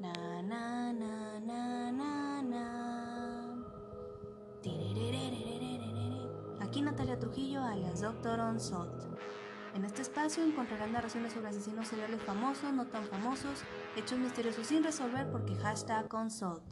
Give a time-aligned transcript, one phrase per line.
[0.00, 2.64] Na na na na na na.
[6.60, 9.04] Aquí Natalia Trujillo alias Doctor On Salt.
[9.74, 13.62] En este espacio encontrarán narraciones sobre asesinos seriales famosos, no tan famosos,
[13.94, 16.64] hechos misteriosos sin resolver porque hashtag consult.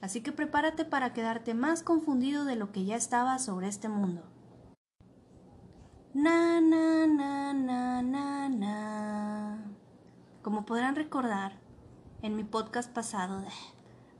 [0.00, 4.24] Así que prepárate para quedarte más confundido de lo que ya estaba sobre este mundo.
[6.14, 9.72] Na na na na na na.
[10.42, 11.59] Como podrán recordar,
[12.22, 13.44] en mi podcast pasado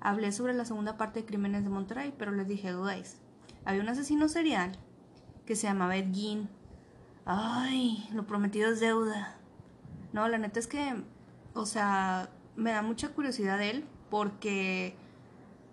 [0.01, 3.19] hablé sobre la segunda parte de Crímenes de Monterrey, pero les dije, guys,
[3.65, 4.73] había un asesino serial
[5.45, 6.48] que se llamaba Ed Gein.
[7.27, 9.37] Ay, lo prometido es deuda.
[10.12, 11.05] No, la neta es que,
[11.55, 14.97] o sea, me da mucha curiosidad de él porque,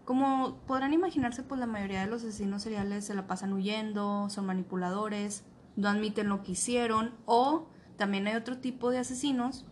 [0.04, 4.46] como podrán imaginarse, pues la mayoría de los asesinos seriales se la pasan huyendo, son
[4.46, 5.44] manipuladores,
[5.78, 9.66] no admiten lo que hicieron, o también hay otro tipo de asesinos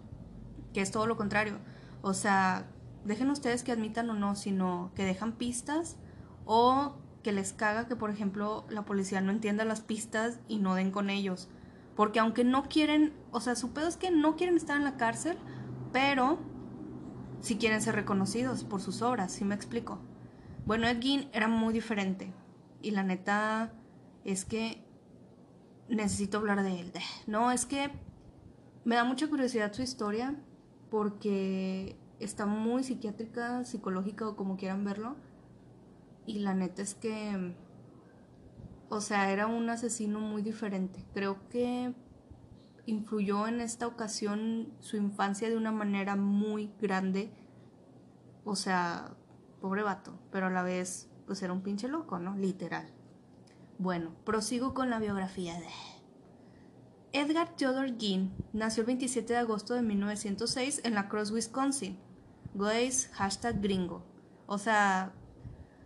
[0.73, 1.57] que es todo lo contrario.
[2.05, 2.67] O sea,
[3.03, 5.97] dejen ustedes que admitan o no, sino que dejan pistas
[6.45, 10.75] o que les caga que, por ejemplo, la policía no entienda las pistas y no
[10.75, 11.49] den con ellos.
[11.95, 14.97] Porque aunque no quieren, o sea, su pedo es que no quieren estar en la
[14.97, 15.35] cárcel,
[15.91, 16.37] pero
[17.39, 19.97] sí quieren ser reconocidos por sus obras, ¿sí me explico?
[20.67, 21.03] Bueno, Ed
[21.33, 22.31] era muy diferente.
[22.83, 23.73] Y la neta
[24.25, 24.85] es que
[25.89, 26.93] necesito hablar de él.
[27.25, 27.89] No, es que
[28.83, 30.35] me da mucha curiosidad su historia
[30.95, 35.17] porque está muy psiquiátrica, psicológica o como quieran verlo.
[36.25, 37.53] Y la neta es que,
[38.87, 41.03] o sea, era un asesino muy diferente.
[41.13, 41.93] Creo que
[42.85, 47.29] influyó en esta ocasión su infancia de una manera muy grande.
[48.45, 49.17] O sea,
[49.59, 52.37] pobre vato, pero a la vez, pues era un pinche loco, ¿no?
[52.37, 52.87] Literal.
[53.79, 55.67] Bueno, prosigo con la biografía de...
[57.15, 61.97] Edgar Theodore Gein nació el 27 de agosto de 1906 en La Crosse, Wisconsin.
[63.13, 64.03] Hashtag gringo.
[64.47, 65.13] O sea,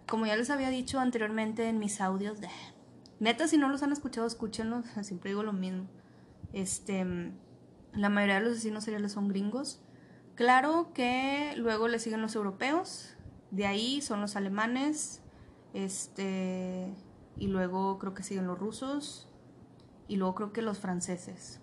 [0.07, 2.49] como ya les había dicho anteriormente en mis audios, de...
[3.19, 5.87] neta, si no los han escuchado, escúchenlos, siempre digo lo mismo.
[6.51, 7.05] Este,
[7.93, 9.83] la mayoría de los asesinos seriales son gringos.
[10.33, 13.13] Claro que luego le siguen los europeos,
[13.51, 15.21] de ahí son los alemanes,
[15.75, 16.91] este,
[17.37, 19.28] y luego creo que siguen los rusos,
[20.09, 21.61] y luego creo que los franceses.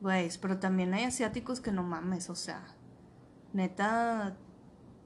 [0.00, 2.62] Güey, pero también hay asiáticos que no mames, o sea,
[3.52, 4.36] neta,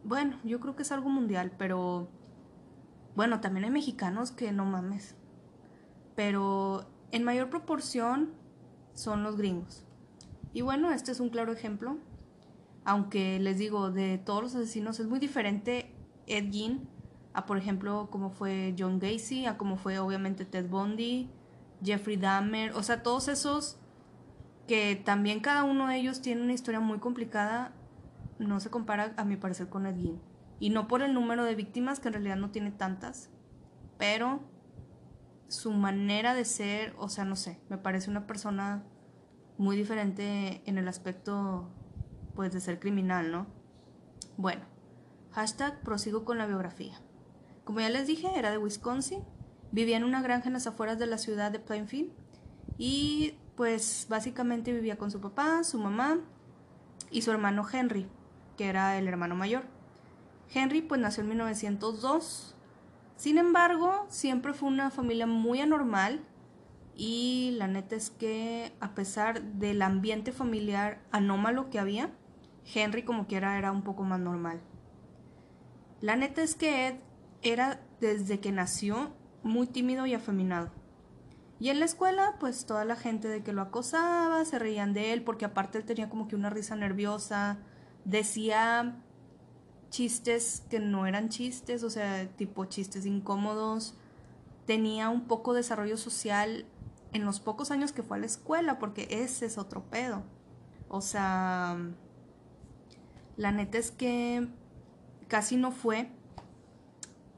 [0.05, 2.09] bueno, yo creo que es algo mundial, pero
[3.17, 5.17] bueno, también hay mexicanos que no mames.
[6.15, 8.33] Pero en mayor proporción
[8.93, 9.85] son los gringos.
[10.53, 11.97] Y bueno, este es un claro ejemplo.
[12.85, 15.95] Aunque les digo, de todos los asesinos es muy diferente
[16.27, 16.89] Ed Gein
[17.33, 21.29] a, por ejemplo, como fue John Gacy, a como fue obviamente Ted Bundy,
[21.85, 23.79] Jeffrey Dahmer, o sea, todos esos
[24.67, 27.73] que también cada uno de ellos tiene una historia muy complicada,
[28.39, 30.21] no se compara a mi parecer con Ed Gein.
[30.59, 33.31] Y no por el número de víctimas, que en realidad no tiene tantas,
[33.99, 34.41] pero
[35.49, 38.83] su manera de ser, o sea, no sé, me parece una persona
[39.59, 41.71] muy diferente en el aspecto,
[42.35, 43.47] pues, de ser criminal, ¿no?
[44.37, 44.63] Bueno,
[45.33, 47.01] hashtag prosigo con la biografía.
[47.65, 49.23] Como ya les dije, era de Wisconsin,
[49.75, 52.13] Vivía en una granja en las afueras de la ciudad de Plainfield
[52.79, 56.21] y pues básicamente vivía con su papá, su mamá
[57.11, 58.07] y su hermano Henry,
[58.57, 59.65] que era el hermano mayor.
[60.55, 62.55] Henry pues nació en 1902.
[63.17, 66.25] Sin embargo, siempre fue una familia muy anormal
[66.95, 72.13] y la neta es que a pesar del ambiente familiar anómalo que había,
[72.73, 74.61] Henry como quiera era un poco más normal.
[76.01, 76.95] La neta es que Ed
[77.43, 79.11] era desde que nació
[79.45, 80.71] muy tímido y afeminado.
[81.61, 85.13] Y en la escuela, pues toda la gente de que lo acosaba, se reían de
[85.13, 87.59] él, porque aparte él tenía como que una risa nerviosa,
[88.05, 89.01] decía
[89.91, 93.95] chistes que no eran chistes, o sea, tipo chistes incómodos,
[94.67, 96.67] tenía un poco desarrollo social
[97.13, 100.25] en los pocos años que fue a la escuela, porque ese es otro pedo.
[100.89, 101.79] O sea,
[103.37, 104.49] la neta es que
[105.29, 106.09] casi no fue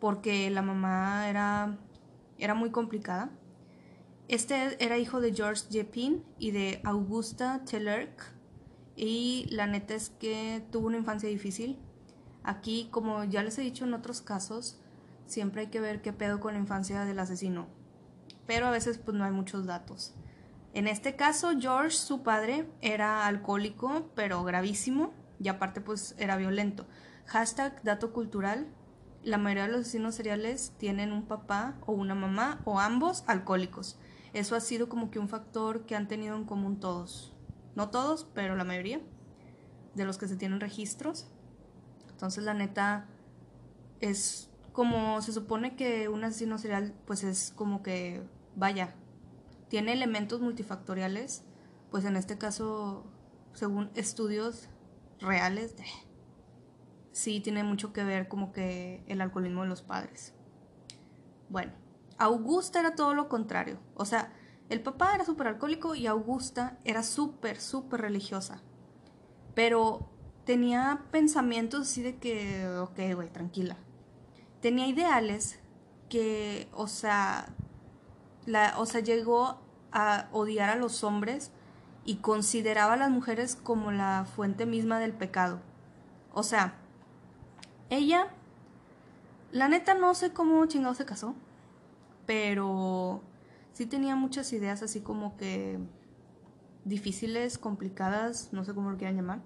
[0.01, 1.79] porque la mamá era
[2.39, 3.31] era muy complicada.
[4.29, 8.35] Este era hijo de George Jepin y de Augusta Tellerk
[8.97, 11.79] y la neta es que tuvo una infancia difícil.
[12.43, 14.81] Aquí, como ya les he dicho en otros casos,
[15.27, 17.67] siempre hay que ver qué pedo con la infancia del asesino.
[18.47, 20.15] Pero a veces pues no hay muchos datos.
[20.73, 26.87] En este caso, George, su padre, era alcohólico, pero gravísimo, y aparte pues era violento.
[27.27, 28.67] Hashtag dato cultural,
[29.27, 33.99] la mayoría de los asesinos seriales tienen un papá o una mamá o ambos alcohólicos.
[34.33, 37.35] Eso ha sido como que un factor que han tenido en común todos.
[37.75, 39.01] No todos, pero la mayoría
[39.97, 41.27] de los que se tienen registros.
[42.09, 43.09] Entonces, la neta,
[44.01, 48.23] es como se supone que un asesino serial, pues es como que,
[48.55, 48.95] vaya,
[49.69, 51.43] tiene elementos multifactoriales,
[51.91, 53.05] pues en este caso,
[53.55, 54.69] según estudios
[55.19, 55.75] reales,
[57.17, 60.35] sí tiene mucho que ver como que el alcoholismo de los padres.
[61.49, 61.73] Bueno,
[62.19, 63.79] Augusta era todo lo contrario.
[63.95, 64.35] O sea,
[64.69, 68.61] el papá era súper alcohólico y Augusta era súper, súper religiosa.
[69.55, 70.11] Pero
[70.45, 73.79] tenía pensamientos así de que, ok, güey, tranquila.
[74.61, 75.59] Tenía ideales
[76.11, 77.49] que, o sea,
[78.45, 81.51] la, o sea, llegó a odiar a los hombres
[82.05, 85.63] y consideraba a las mujeres como la fuente misma del pecado.
[86.35, 86.83] O sea,
[87.91, 88.29] ella,
[89.53, 91.35] la neta no sé cómo chingado se casó,
[92.27, 93.23] pero
[93.73, 95.79] sí tenía muchas ideas así como que
[96.85, 99.41] difíciles, complicadas, no sé cómo lo quieran llamar.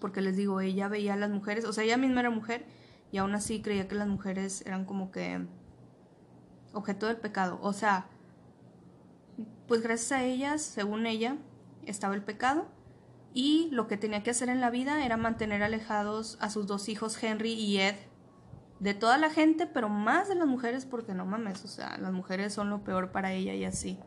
[0.00, 2.66] Porque les digo, ella veía a las mujeres, o sea, ella misma era mujer
[3.12, 5.46] y aún así creía que las mujeres eran como que
[6.72, 7.58] objeto del pecado.
[7.62, 8.06] O sea,
[9.68, 11.36] pues gracias a ellas, según ella,
[11.86, 12.66] estaba el pecado
[13.34, 16.88] y lo que tenía que hacer en la vida era mantener alejados a sus dos
[16.88, 17.96] hijos, Henry y Ed,
[18.78, 22.12] de toda la gente, pero más de las mujeres porque no mames, o sea, las
[22.12, 23.98] mujeres son lo peor para ella y así.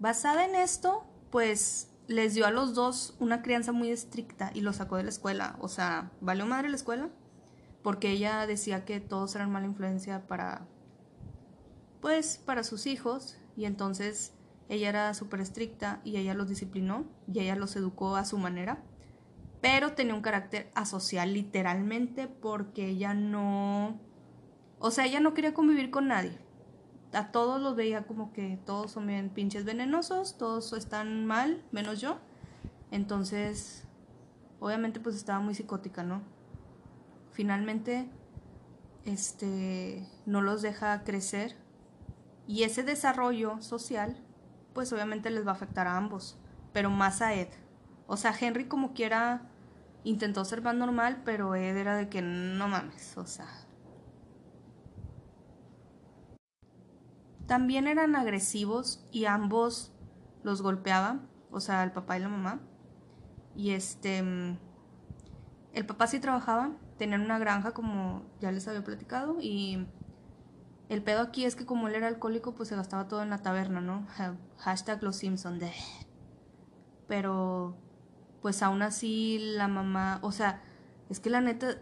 [0.00, 4.76] Basada en esto, pues les dio a los dos una crianza muy estricta y los
[4.76, 5.56] sacó de la escuela.
[5.60, 7.08] O sea, valió madre la escuela
[7.82, 10.66] porque ella decía que todos eran mala influencia para,
[12.00, 14.32] pues, para sus hijos y entonces
[14.68, 18.82] ella era súper estricta y ella los disciplinó y ella los educó a su manera
[19.62, 24.00] pero tenía un carácter asocial literalmente porque ella no,
[24.80, 26.36] o sea, ella no quería convivir con nadie.
[27.12, 32.00] A todos los veía como que todos son bien pinches venenosos, todos están mal, menos
[32.00, 32.18] yo.
[32.90, 33.86] Entonces,
[34.58, 36.22] obviamente pues estaba muy psicótica, ¿no?
[37.30, 38.10] Finalmente,
[39.04, 41.56] este, no los deja crecer
[42.48, 44.16] y ese desarrollo social,
[44.74, 46.38] pues obviamente les va a afectar a ambos,
[46.72, 47.48] pero más a Ed.
[48.06, 49.42] O sea, Henry como quiera
[50.04, 53.48] intentó ser más normal, pero Ed era de que no mames, o sea.
[57.46, 59.92] También eran agresivos y ambos
[60.42, 62.60] los golpeaban, o sea, el papá y la mamá.
[63.54, 64.18] Y este,
[65.74, 69.86] el papá sí trabajaba, tenían una granja como ya les había platicado y
[70.92, 73.38] el pedo aquí es que como él era alcohólico, pues se gastaba todo en la
[73.38, 74.06] taberna, ¿no?
[74.58, 75.72] Hashtag los Simpson de...
[77.08, 77.76] Pero
[78.42, 80.62] pues aún así la mamá, o sea,
[81.08, 81.78] es que la neta,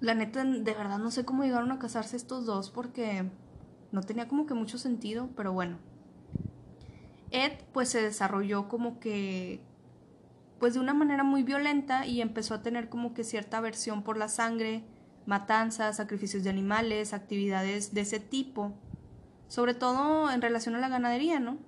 [0.00, 3.30] la neta, de verdad no sé cómo llegaron a casarse estos dos porque
[3.92, 5.76] no tenía como que mucho sentido, pero bueno.
[7.30, 9.60] Ed pues se desarrolló como que
[10.58, 14.16] pues de una manera muy violenta y empezó a tener como que cierta aversión por
[14.16, 14.84] la sangre,
[15.26, 18.74] matanzas, sacrificios de animales, actividades de ese tipo,
[19.48, 21.58] sobre todo en relación a la ganadería, ¿no?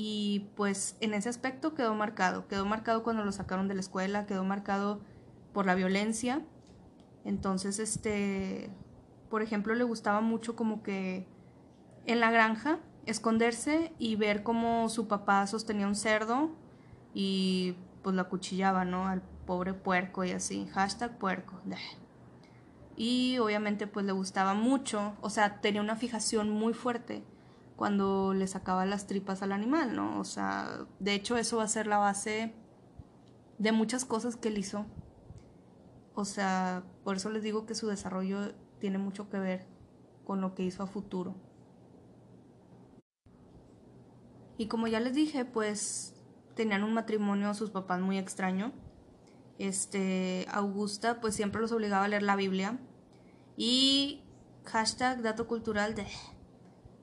[0.00, 4.26] y pues en ese aspecto quedó marcado, quedó marcado cuando lo sacaron de la escuela,
[4.26, 5.00] quedó marcado
[5.52, 6.40] por la violencia.
[7.24, 8.70] Entonces, este,
[9.28, 11.26] por ejemplo, le gustaba mucho como que
[12.06, 16.52] en la granja esconderse y ver cómo su papá sostenía un cerdo
[17.12, 17.74] y
[18.04, 19.08] pues la cuchillaba, ¿no?
[19.08, 21.60] Al pobre puerco y así, hashtag puerco.
[23.00, 27.22] Y obviamente pues le gustaba mucho, o sea, tenía una fijación muy fuerte
[27.76, 30.18] cuando le sacaba las tripas al animal, ¿no?
[30.18, 32.52] O sea, de hecho eso va a ser la base
[33.58, 34.84] de muchas cosas que él hizo.
[36.16, 39.68] O sea, por eso les digo que su desarrollo tiene mucho que ver
[40.24, 41.36] con lo que hizo a futuro.
[44.56, 46.16] Y como ya les dije, pues
[46.56, 48.72] tenían un matrimonio sus papás muy extraño.
[49.60, 52.80] Este, Augusta pues siempre los obligaba a leer la Biblia.
[53.58, 54.22] Y
[54.64, 56.06] hashtag dato cultural de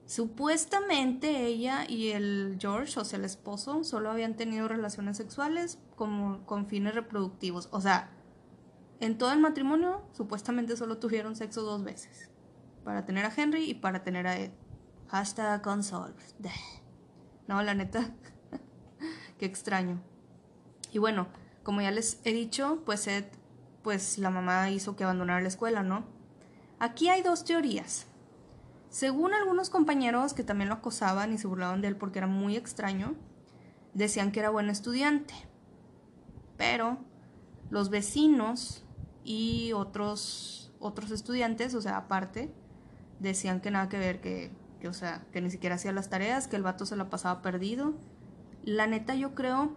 [0.05, 6.45] Supuestamente ella y el George, o sea, el esposo, solo habían tenido relaciones sexuales como
[6.45, 7.67] con fines reproductivos.
[7.71, 8.11] O sea,
[8.99, 12.29] en todo el matrimonio, supuestamente solo tuvieron sexo dos veces.
[12.83, 14.51] Para tener a Henry y para tener a Ed.
[15.07, 16.23] Hashtag unsolved.
[17.47, 18.11] No, la neta.
[19.39, 20.01] Qué extraño.
[20.91, 21.27] Y bueno,
[21.63, 23.25] como ya les he dicho, pues Ed,
[23.83, 26.14] pues la mamá hizo que abandonara la escuela, ¿no?
[26.85, 28.05] Aquí hay dos teorías.
[28.89, 32.55] Según algunos compañeros que también lo acosaban y se burlaban de él porque era muy
[32.55, 33.15] extraño,
[33.95, 35.33] decían que era buen estudiante.
[36.57, 36.99] Pero
[37.71, 38.85] los vecinos
[39.23, 42.53] y otros, otros estudiantes, o sea, aparte,
[43.19, 46.47] decían que nada que ver, que, que, o sea, que ni siquiera hacía las tareas,
[46.47, 47.95] que el vato se la pasaba perdido.
[48.63, 49.71] La neta yo creo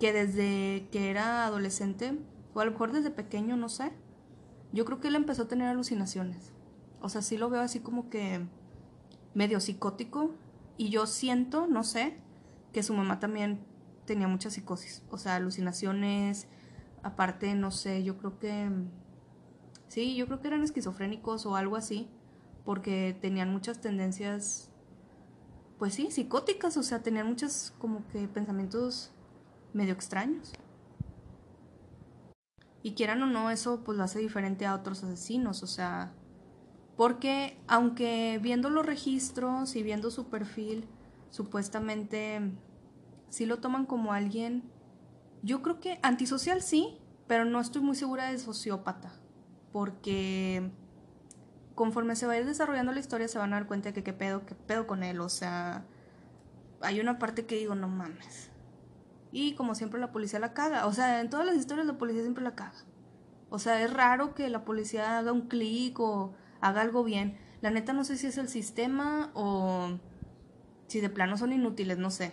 [0.00, 2.18] que desde que era adolescente,
[2.54, 3.92] o a lo mejor desde pequeño, no sé,
[4.72, 6.52] yo creo que él empezó a tener alucinaciones.
[7.00, 8.46] O sea, sí lo veo así como que
[9.34, 10.34] medio psicótico.
[10.76, 12.16] Y yo siento, no sé,
[12.72, 13.60] que su mamá también
[14.04, 15.02] tenía mucha psicosis.
[15.10, 16.46] O sea, alucinaciones.
[17.02, 18.70] Aparte, no sé, yo creo que...
[19.88, 22.08] Sí, yo creo que eran esquizofrénicos o algo así.
[22.64, 24.70] Porque tenían muchas tendencias
[25.78, 29.12] pues sí, psicóticas, o sea, tenían muchos como que pensamientos
[29.72, 30.52] medio extraños.
[32.82, 36.12] Y quieran o no, eso pues lo hace diferente a otros asesinos, o sea,
[36.96, 40.88] porque aunque viendo los registros y viendo su perfil,
[41.30, 42.40] supuestamente
[43.28, 44.70] sí lo toman como alguien,
[45.42, 49.12] yo creo que antisocial sí, pero no estoy muy segura de sociópata,
[49.72, 50.70] porque
[51.74, 54.02] conforme se va a ir desarrollando la historia se van a dar cuenta de que
[54.02, 55.84] qué pedo, qué pedo con él, o sea,
[56.80, 58.50] hay una parte que digo, no mames.
[59.32, 62.22] Y como siempre la policía la caga, o sea, en todas las historias la policía
[62.22, 62.84] siempre la caga.
[63.50, 67.38] O sea, es raro que la policía haga un clic o haga algo bien.
[67.60, 69.98] La neta no sé si es el sistema o
[70.86, 72.32] si de plano son inútiles, no sé.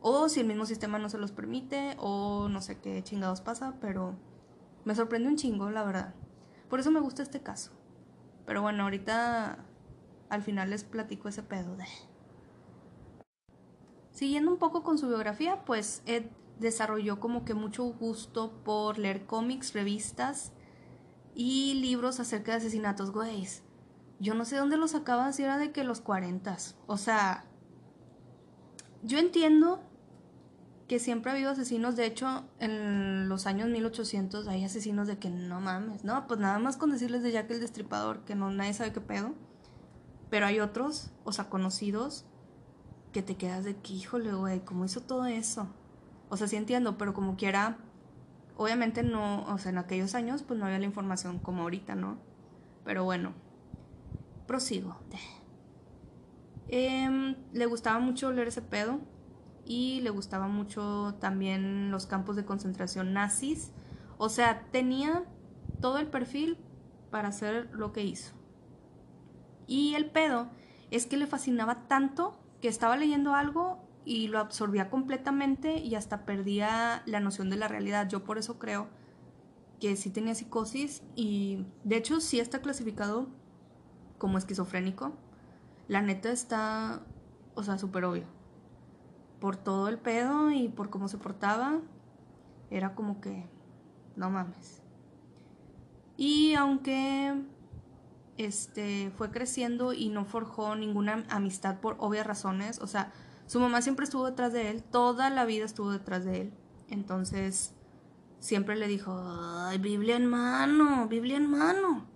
[0.00, 3.74] O si el mismo sistema no se los permite o no sé qué chingados pasa,
[3.80, 4.16] pero
[4.84, 6.14] me sorprende un chingo, la verdad.
[6.68, 7.72] Por eso me gusta este caso.
[8.46, 9.58] Pero bueno, ahorita
[10.28, 11.84] al final les platico ese pedo de...
[14.18, 16.24] Siguiendo un poco con su biografía, pues Ed
[16.58, 20.50] desarrolló como que mucho gusto por leer cómics, revistas
[21.36, 23.62] y libros acerca de asesinatos, güeyes.
[24.18, 26.76] Yo no sé dónde los sacaban si era de que los cuarentas.
[26.88, 27.44] O sea,
[29.04, 29.84] yo entiendo
[30.88, 31.94] que siempre ha habido asesinos.
[31.94, 36.02] De hecho, en los años 1800 hay asesinos de que no mames.
[36.02, 39.00] No, pues nada más con decirles de Jack el Destripador, que no nadie sabe qué
[39.00, 39.36] pedo.
[40.28, 42.26] Pero hay otros, o sea, conocidos,
[43.12, 45.68] que te quedas de que, híjole, güey, ¿cómo hizo todo eso?
[46.28, 47.78] O sea, sí entiendo, pero como quiera,
[48.56, 52.18] obviamente no, o sea, en aquellos años, pues no había la información como ahorita, ¿no?
[52.84, 53.32] Pero bueno,
[54.46, 54.96] prosigo.
[56.70, 59.00] Eh, le gustaba mucho leer ese pedo
[59.64, 63.72] y le gustaba mucho también los campos de concentración nazis.
[64.18, 65.24] O sea, tenía
[65.80, 66.58] todo el perfil
[67.10, 68.34] para hacer lo que hizo.
[69.66, 70.48] Y el pedo
[70.90, 76.24] es que le fascinaba tanto que estaba leyendo algo y lo absorbía completamente y hasta
[76.24, 78.08] perdía la noción de la realidad.
[78.08, 78.88] Yo por eso creo
[79.80, 83.28] que sí tenía psicosis y de hecho sí está clasificado
[84.18, 85.12] como esquizofrénico.
[85.88, 87.02] La neta está,
[87.54, 88.38] o sea, súper obvio
[89.40, 91.80] por todo el pedo y por cómo se portaba,
[92.70, 93.46] era como que,
[94.16, 94.82] no mames.
[96.16, 97.34] Y aunque
[98.38, 103.12] este fue creciendo y no forjó ninguna amistad por obvias razones, o sea,
[103.46, 106.52] su mamá siempre estuvo detrás de él, toda la vida estuvo detrás de él.
[106.88, 107.74] Entonces,
[108.40, 112.06] siempre le dijo, "Ay, Biblia en mano, Biblia en mano."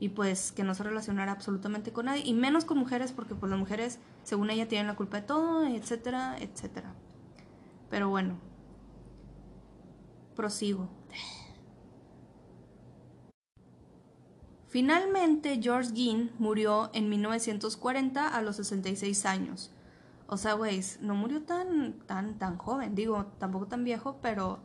[0.00, 3.50] y pues que no se relacionara absolutamente con nadie y menos con mujeres porque pues
[3.50, 6.94] las mujeres según ella tienen la culpa de todo, etcétera, etcétera.
[7.90, 8.38] Pero bueno,
[10.34, 10.88] prosigo.
[14.70, 19.72] Finalmente, George Ginn murió en 1940 a los 66 años.
[20.28, 22.94] O sea, güey, no murió tan, tan, tan joven.
[22.94, 24.60] Digo, tampoco tan viejo, pero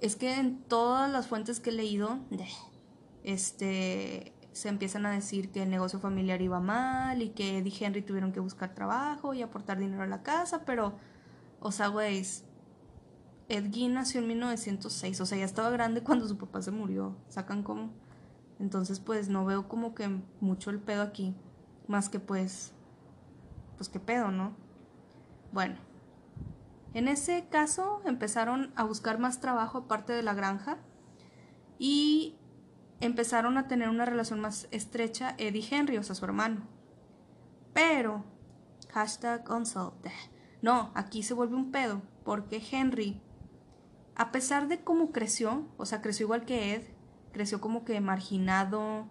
[0.00, 2.18] es que en todas las fuentes que he leído,
[3.24, 8.00] este, se empiezan a decir que el negocio familiar iba mal y que Eddie Henry
[8.00, 10.94] tuvieron que buscar trabajo y aportar dinero a la casa, pero,
[11.60, 12.22] o sea, güey,
[13.50, 17.18] Ed Gein nació en 1906, o sea, ya estaba grande cuando su papá se murió,
[17.28, 18.02] sacan como.
[18.58, 21.34] Entonces, pues no veo como que mucho el pedo aquí,
[21.88, 22.72] más que pues,
[23.76, 24.54] pues qué pedo, ¿no?
[25.52, 25.76] Bueno,
[26.94, 30.78] en ese caso empezaron a buscar más trabajo aparte de la granja
[31.78, 32.36] y
[33.00, 36.62] empezaron a tener una relación más estrecha Eddie Henry, o sea, su hermano.
[37.72, 38.24] Pero,
[38.92, 40.10] hashtag unsolved.
[40.62, 43.20] No, aquí se vuelve un pedo, porque Henry,
[44.14, 46.93] a pesar de cómo creció, o sea, creció igual que Ed,
[47.34, 49.06] creció como que marginado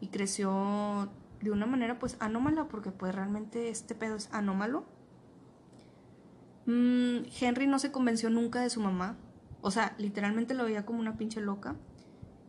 [0.00, 1.08] y creció
[1.40, 4.84] de una manera pues anómala, porque pues realmente este pedo es anómalo.
[6.66, 9.16] Mm, Henry no se convenció nunca de su mamá,
[9.60, 11.76] o sea, literalmente lo veía como una pinche loca.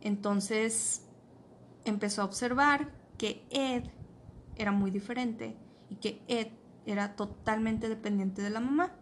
[0.00, 1.06] Entonces
[1.84, 3.84] empezó a observar que Ed
[4.56, 5.56] era muy diferente
[5.90, 6.48] y que Ed
[6.86, 8.92] era totalmente dependiente de la mamá.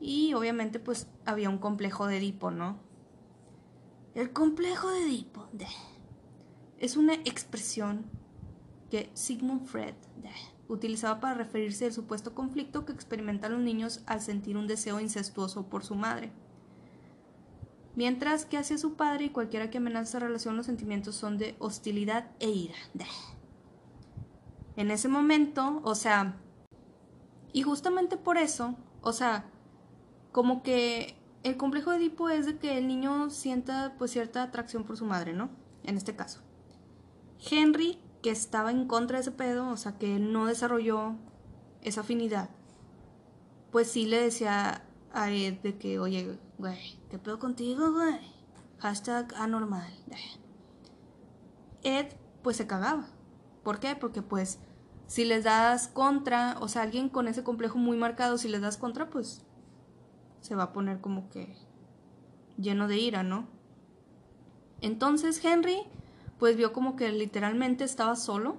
[0.00, 2.87] Y obviamente pues había un complejo de Edipo, ¿no?
[4.18, 5.46] El complejo de Edipo
[6.80, 8.04] es una expresión
[8.90, 9.94] que Sigmund Freud
[10.66, 15.68] utilizaba para referirse al supuesto conflicto que experimentan los niños al sentir un deseo incestuoso
[15.68, 16.32] por su madre.
[17.94, 21.54] Mientras que hacia su padre y cualquiera que amenaza esa relación, los sentimientos son de
[21.60, 22.74] hostilidad e ira.
[24.74, 26.34] En ese momento, o sea,
[27.52, 29.48] y justamente por eso, o sea,
[30.32, 34.84] como que el complejo de Edipo es de que el niño sienta pues cierta atracción
[34.84, 35.50] por su madre, ¿no?
[35.84, 36.40] En este caso.
[37.50, 41.14] Henry, que estaba en contra de ese pedo, o sea, que no desarrolló
[41.82, 42.50] esa afinidad,
[43.70, 48.18] pues sí le decía a Ed de que, oye, güey, ¿qué pedo contigo, güey?
[48.78, 49.92] Hashtag anormal.
[51.82, 52.06] Ed,
[52.42, 53.06] pues se cagaba.
[53.62, 53.96] ¿Por qué?
[53.96, 54.58] Porque pues
[55.06, 58.76] si les das contra, o sea, alguien con ese complejo muy marcado, si les das
[58.76, 59.44] contra, pues
[60.40, 61.56] se va a poner como que
[62.56, 63.48] lleno de ira, ¿no?
[64.80, 65.82] Entonces Henry,
[66.38, 68.58] pues vio como que literalmente estaba solo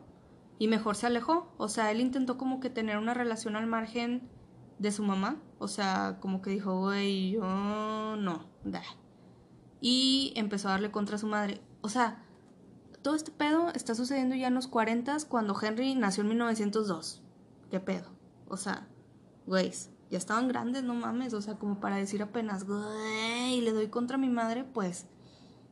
[0.57, 1.51] y mejor se alejó.
[1.57, 4.29] O sea, él intentó como que tener una relación al margen
[4.77, 5.41] de su mamá.
[5.57, 8.83] O sea, como que dijo, güey, yo no, da.
[9.81, 11.61] Y empezó a darle contra su madre.
[11.81, 12.23] O sea,
[13.01, 17.23] todo este pedo está sucediendo ya en los 40 cuando Henry nació en 1902.
[17.71, 18.09] ¿Qué pedo?
[18.47, 18.87] O sea,
[19.45, 19.71] güey,
[20.09, 21.33] ya estaban grandes, no mames.
[21.33, 25.05] O sea, como para decir apenas, güey, le doy contra mi madre, pues,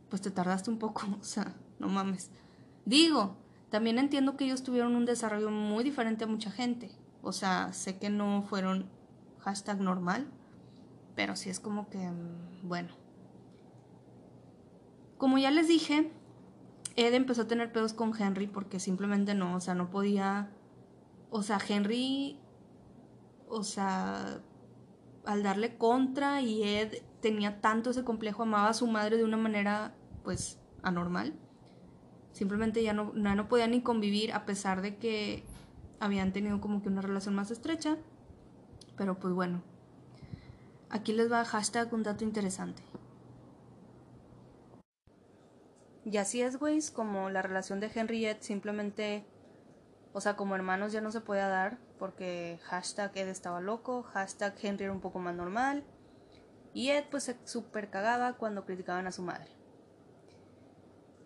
[0.09, 1.03] pues te tardaste un poco.
[1.21, 2.29] O sea, no mames.
[2.85, 3.35] Digo,
[3.69, 6.91] también entiendo que ellos tuvieron un desarrollo muy diferente a mucha gente.
[7.21, 8.89] O sea, sé que no fueron
[9.39, 10.27] hashtag normal,
[11.15, 12.89] pero sí es como que, mm, bueno.
[15.17, 16.11] Como ya les dije,
[16.95, 20.49] Ed empezó a tener pedos con Henry porque simplemente no, o sea, no podía,
[21.31, 22.39] o sea, Henry,
[23.47, 24.41] o sea,
[25.25, 29.37] al darle contra y Ed tenía tanto ese complejo, amaba a su madre de una
[29.37, 31.33] manera, pues, anormal.
[32.31, 35.43] Simplemente ya no, ya no podía ni convivir a pesar de que
[35.99, 37.97] habían tenido como que una relación más estrecha.
[38.95, 39.63] Pero pues bueno.
[40.89, 42.81] Aquí les va hashtag un dato interesante.
[46.05, 49.25] Y así es, güey, como la relación de Henry y Ed simplemente,
[50.13, 54.55] o sea, como hermanos ya no se podía dar porque hashtag Ed estaba loco, hashtag
[54.61, 55.83] Henry era un poco más normal
[56.73, 59.51] y Ed pues se super cagaba cuando criticaban a su madre.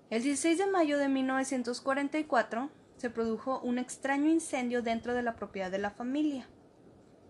[0.10, 5.72] El 16 de mayo de 1944 se produjo un extraño incendio dentro de la propiedad
[5.72, 6.48] de la familia.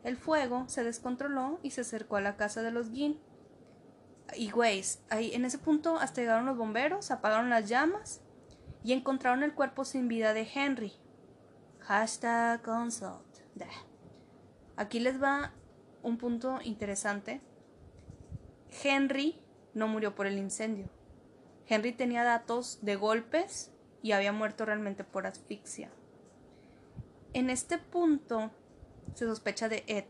[0.03, 3.19] El fuego se descontroló y se acercó a la casa de los Gin.
[4.35, 8.21] Y güeyes, ahí en ese punto hasta llegaron los bomberos, apagaron las llamas
[8.83, 10.93] y encontraron el cuerpo sin vida de Henry.
[11.79, 13.30] Hashtag consult.
[14.75, 15.53] Aquí les va
[16.01, 17.41] un punto interesante.
[18.83, 19.39] Henry
[19.73, 20.89] no murió por el incendio.
[21.67, 25.89] Henry tenía datos de golpes y había muerto realmente por asfixia.
[27.33, 28.51] En este punto
[29.13, 30.05] se sospecha de Ed.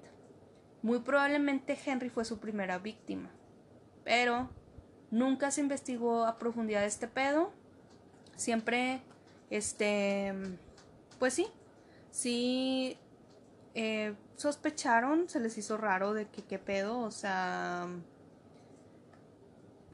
[0.82, 3.30] Muy probablemente Henry fue su primera víctima,
[4.04, 4.50] pero
[5.12, 7.52] nunca se investigó a profundidad este pedo.
[8.36, 9.02] Siempre,
[9.52, 10.34] este,
[11.20, 11.48] pues sí,
[12.10, 12.98] sí
[13.74, 17.88] eh, sospecharon, se les hizo raro de que qué pedo, o sea,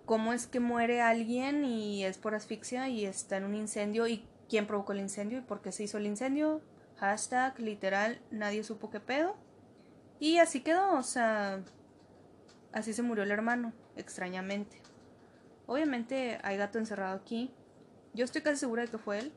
[0.06, 4.26] cómo es que muere alguien y es por asfixia y está en un incendio y
[4.50, 6.62] quién provocó el incendio y por qué se hizo el incendio,
[7.00, 9.36] Hashtag, literal, nadie supo qué pedo.
[10.20, 11.62] Y así quedó, o sea,
[12.72, 14.82] así se murió el hermano, extrañamente.
[15.68, 17.54] Obviamente hay gato encerrado aquí.
[18.16, 19.34] Yo estoy casi segura de que fue él.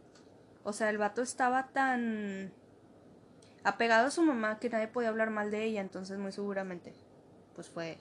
[0.62, 2.52] O sea, el vato estaba tan
[3.64, 6.94] apegado a su mamá que nadie podía hablar mal de ella, entonces muy seguramente,
[7.54, 7.98] pues fue él.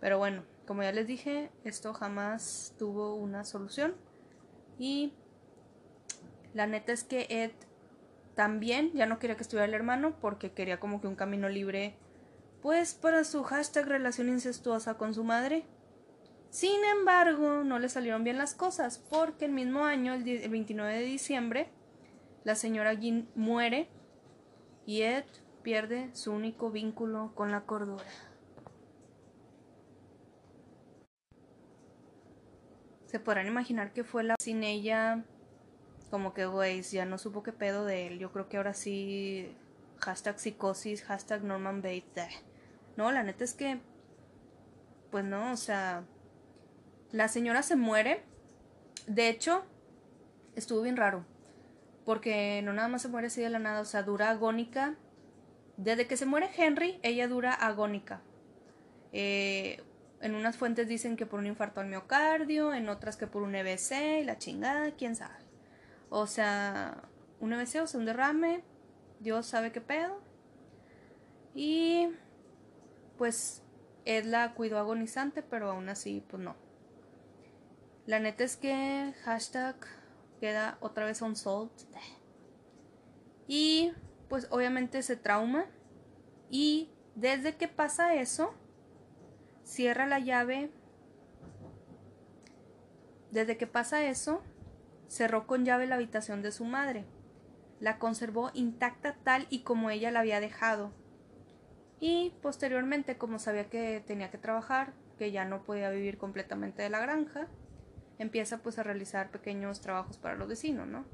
[0.00, 3.94] Pero bueno, como ya les dije, esto jamás tuvo una solución.
[4.78, 5.14] Y
[6.52, 7.52] la neta es que Ed
[8.34, 11.96] también ya no quería que estuviera el hermano porque quería como que un camino libre,
[12.62, 15.64] pues para su hashtag relación incestuosa con su madre.
[16.50, 21.04] Sin embargo, no le salieron bien las cosas porque el mismo año, el, 29 de
[21.04, 21.68] diciembre,
[22.44, 23.88] la señora Gin muere
[24.86, 25.24] y Ed
[25.62, 28.04] pierde su único vínculo con la cordura.
[33.06, 35.24] Se podrán imaginar que fue la sin ella
[36.14, 38.20] como que, güey, ya no supo qué pedo de él.
[38.20, 39.52] Yo creo que ahora sí,
[39.98, 42.44] hashtag psicosis, hashtag Norman Bates.
[42.96, 43.80] No, la neta es que,
[45.10, 46.04] pues no, o sea,
[47.10, 48.22] la señora se muere.
[49.08, 49.64] De hecho,
[50.54, 51.24] estuvo bien raro.
[52.04, 54.96] Porque no nada más se muere así de la nada, o sea, dura agónica.
[55.76, 58.20] Desde que se muere Henry, ella dura agónica.
[59.12, 59.82] Eh,
[60.20, 63.54] en unas fuentes dicen que por un infarto al miocardio, en otras que por un
[63.54, 65.34] EBC y la chingada, quién sabe.
[66.10, 67.02] O sea,
[67.40, 68.62] un EBC, o sea, un derrame,
[69.20, 70.20] Dios sabe qué pedo.
[71.54, 72.08] Y
[73.18, 73.62] pues
[74.04, 76.56] Ed la cuidó agonizante, pero aún así, pues no,
[78.06, 79.76] La neta es que hashtag
[80.40, 81.72] queda otra vez unsolved.
[83.46, 83.92] Y
[84.28, 85.66] pues obviamente se trauma.
[86.50, 88.54] Y desde que pasa eso,
[89.64, 90.70] cierra la llave.
[93.30, 94.42] Desde que pasa eso,
[95.08, 97.04] cerró con llave la habitación de su madre.
[97.80, 100.92] La conservó intacta tal y como ella la había dejado.
[102.00, 106.90] Y posteriormente, como sabía que tenía que trabajar, que ya no podía vivir completamente de
[106.90, 107.48] la granja,
[108.18, 111.04] empieza pues a realizar pequeños trabajos para los vecinos, ¿no?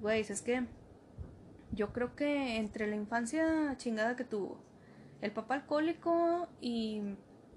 [0.00, 0.66] Güey, es que
[1.72, 4.58] yo creo que entre la infancia chingada que tuvo,
[5.20, 7.02] el papá alcohólico y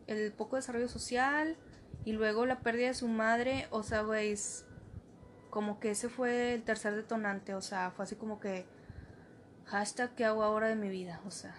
[0.08, 1.58] el poco desarrollo social
[2.06, 4.36] y luego la pérdida de su madre, o sea, güey,
[5.50, 8.65] como que ese fue el tercer detonante, o sea, fue así como que
[9.65, 11.56] hashtag qué hago ahora de mi vida, o sea.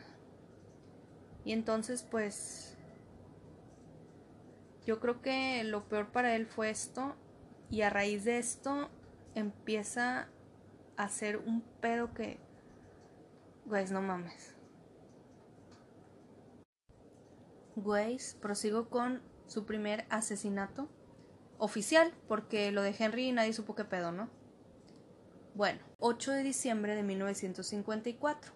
[1.44, 2.67] Y entonces pues
[4.88, 7.14] yo creo que lo peor para él fue esto
[7.68, 8.88] y a raíz de esto
[9.34, 10.30] empieza
[10.96, 12.40] a hacer un pedo que,
[13.66, 14.56] güey, no mames.
[17.76, 20.88] Güey, prosigo con su primer asesinato
[21.58, 24.30] oficial, porque lo de Henry nadie supo qué pedo, ¿no?
[25.54, 28.52] Bueno, 8 de diciembre de 1954.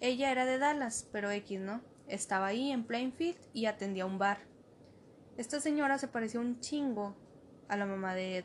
[0.00, 1.80] Ella era de Dallas, pero X, ¿no?
[2.06, 4.57] Estaba ahí en Plainfield y atendía un bar.
[5.38, 7.14] Esta señora se parecía un chingo
[7.68, 8.44] a la mamá de Ed.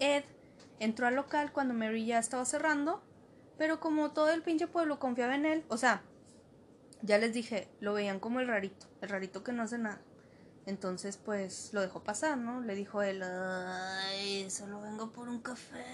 [0.00, 0.24] Ed
[0.80, 3.02] entró al local cuando Mary ya estaba cerrando,
[3.58, 6.02] pero como todo el pinche pueblo confiaba en él, o sea,
[7.02, 10.00] ya les dije, lo veían como el rarito, el rarito que no hace nada.
[10.64, 12.62] Entonces, pues lo dejó pasar, ¿no?
[12.62, 15.84] Le dijo él, ay, solo vengo por un café.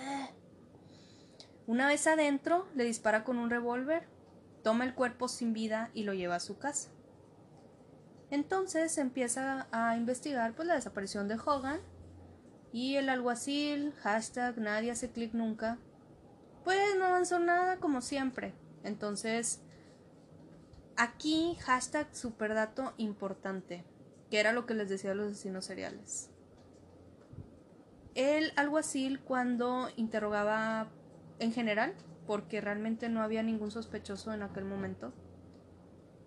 [1.66, 4.07] Una vez adentro, le dispara con un revólver,
[4.62, 6.90] toma el cuerpo sin vida y lo lleva a su casa.
[8.31, 11.81] Entonces empieza a investigar pues la desaparición de Hogan
[12.73, 15.79] y el alguacil, hashtag nadie hace clic nunca,
[16.64, 18.53] pues no avanzó nada como siempre.
[18.85, 19.62] Entonces,
[20.97, 23.85] aquí hashtag superdato importante,
[24.31, 26.31] que era lo que les decía a los asesinos seriales.
[28.14, 30.88] El alguacil cuando interrogaba
[31.38, 31.95] en general,
[32.27, 35.14] porque realmente no había ningún sospechoso en aquel momento,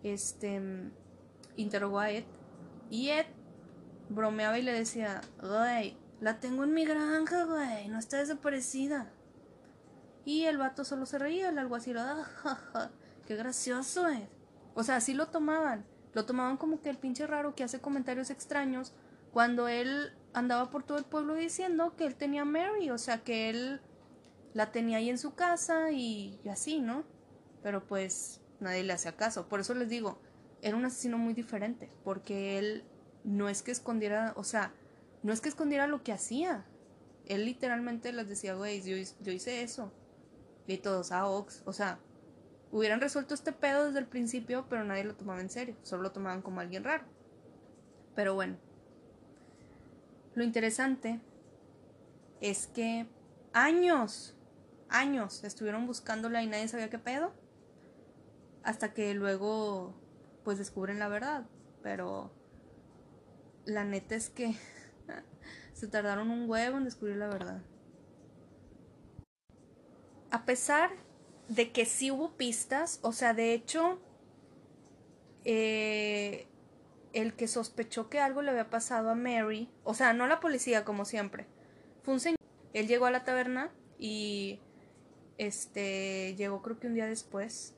[0.01, 0.91] este
[1.55, 2.25] interrogó a Ed.
[2.89, 3.25] Y Ed
[4.09, 9.11] bromeaba y le decía, güey, la tengo en mi granja, güey, no está desaparecida.
[10.25, 12.91] Y el vato solo se reía, el alguacil, ah, ja,
[13.25, 14.27] qué gracioso, Ed.
[14.73, 15.85] O sea, así lo tomaban.
[16.13, 18.93] Lo tomaban como que el pinche raro que hace comentarios extraños
[19.31, 23.23] cuando él andaba por todo el pueblo diciendo que él tenía a Mary, o sea,
[23.23, 23.81] que él
[24.53, 27.05] la tenía ahí en su casa y, y así, ¿no?
[27.63, 29.47] Pero pues nadie le hacía caso.
[29.47, 30.19] Por eso les digo,
[30.61, 32.83] era un asesino muy diferente, porque él
[33.23, 34.73] no es que escondiera, o sea,
[35.23, 36.65] no es que escondiera lo que hacía.
[37.25, 39.91] Él literalmente les decía, güey, yo, yo, hice eso.
[40.67, 41.63] Y todos, ah, Ox.
[41.65, 41.99] O sea,
[42.71, 45.75] hubieran resuelto este pedo desde el principio, pero nadie lo tomaba en serio.
[45.83, 47.05] Solo lo tomaban como alguien raro.
[48.15, 48.57] Pero bueno.
[50.33, 51.19] Lo interesante
[52.39, 53.05] es que
[53.53, 54.35] años,
[54.89, 57.33] años estuvieron buscándola y nadie sabía qué pedo.
[58.63, 60.00] Hasta que luego
[60.43, 61.45] pues descubren la verdad.
[61.81, 62.31] Pero
[63.65, 64.55] la neta es que
[65.73, 67.61] se tardaron un huevo en descubrir la verdad.
[70.31, 70.91] A pesar
[71.49, 73.99] de que sí hubo pistas, o sea, de hecho,
[75.43, 76.47] eh,
[77.13, 80.85] el que sospechó que algo le había pasado a Mary, o sea, no la policía
[80.85, 81.47] como siempre,
[82.03, 82.37] fue un señor.
[82.73, 84.61] Él llegó a la taberna y
[85.37, 87.75] este llegó creo que un día después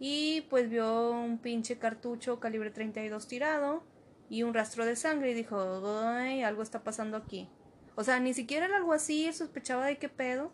[0.00, 3.84] y pues vio un pinche cartucho calibre 32 tirado
[4.30, 7.50] y un rastro de sangre y dijo, algo está pasando aquí.
[7.96, 10.52] O sea, ni siquiera era algo así, sospechaba de qué pedo,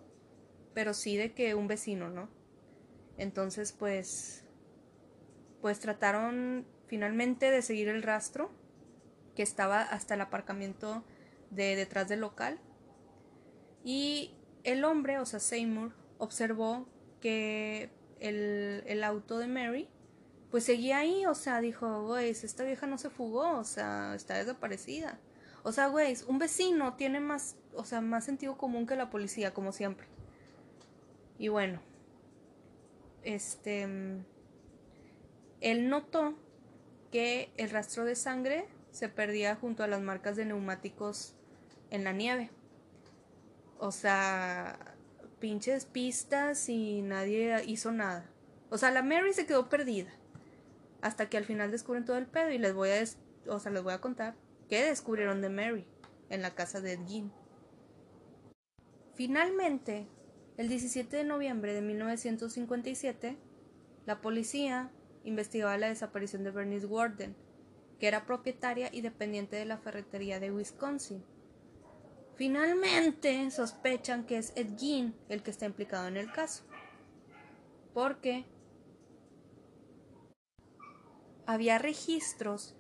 [0.74, 2.28] pero sí de que un vecino, ¿no?
[3.18, 4.44] Entonces, pues,
[5.61, 8.50] pues trataron finalmente de seguir el rastro
[9.37, 11.04] que estaba hasta el aparcamiento
[11.50, 12.59] de detrás del local.
[13.85, 16.88] Y el hombre, o sea, Seymour, observó
[17.20, 19.88] que el, auto de Mary,
[20.50, 24.35] pues seguía ahí, o sea, dijo, güey, esta vieja no se fugó, o sea, está
[24.35, 25.18] desaparecida.
[25.62, 29.52] O sea, güey, un vecino tiene más, o sea, más sentido común que la policía,
[29.52, 30.07] como siempre.
[31.38, 31.81] Y bueno,
[33.22, 33.83] este,
[35.61, 36.35] él notó
[37.11, 41.35] que el rastro de sangre se perdía junto a las marcas de neumáticos
[41.90, 42.50] en la nieve.
[43.79, 44.95] O sea,
[45.38, 48.31] pinches pistas y nadie hizo nada.
[48.70, 50.11] O sea, la Mary se quedó perdida.
[51.03, 53.05] Hasta que al final descubren todo el pedo y les voy a,
[53.49, 54.35] o sea, les voy a contar
[54.68, 55.87] que descubrieron de Mary
[56.31, 57.33] en la casa de Ed Gein.
[59.14, 60.09] Finalmente,
[60.57, 63.37] el 17 de noviembre de 1957,
[64.05, 64.90] la policía
[65.25, 67.37] investigaba la desaparición de Bernice Warden,
[67.99, 71.25] que era propietaria y dependiente de la ferretería de Wisconsin.
[72.37, 76.64] Finalmente sospechan que es Ed Gein el que está implicado en el caso,
[77.94, 78.44] porque
[81.46, 82.75] había registros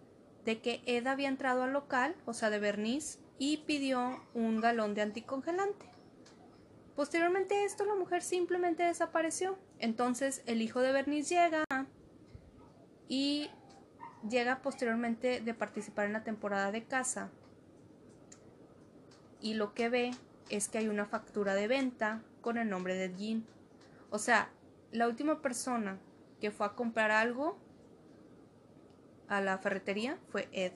[0.44, 4.94] de que Ed había entrado al local, o sea, de Bernice, y pidió un galón
[4.94, 5.86] de anticongelante.
[6.94, 9.58] Posteriormente a esto, la mujer simplemente desapareció.
[9.78, 11.64] Entonces, el hijo de Bernice llega
[13.08, 13.50] y
[14.28, 17.30] llega posteriormente de participar en la temporada de casa.
[19.40, 20.10] Y lo que ve
[20.50, 23.40] es que hay una factura de venta con el nombre de Ed
[24.10, 24.50] O sea,
[24.92, 25.98] la última persona
[26.40, 27.58] que fue a comprar algo
[29.28, 30.72] a la ferretería fue Ed.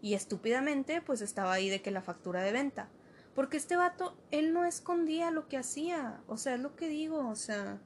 [0.00, 2.88] Y estúpidamente, pues estaba ahí de que la factura de venta.
[3.34, 6.20] Porque este vato, él no escondía lo que hacía.
[6.26, 7.28] O sea, es lo que digo.
[7.28, 7.80] O sea,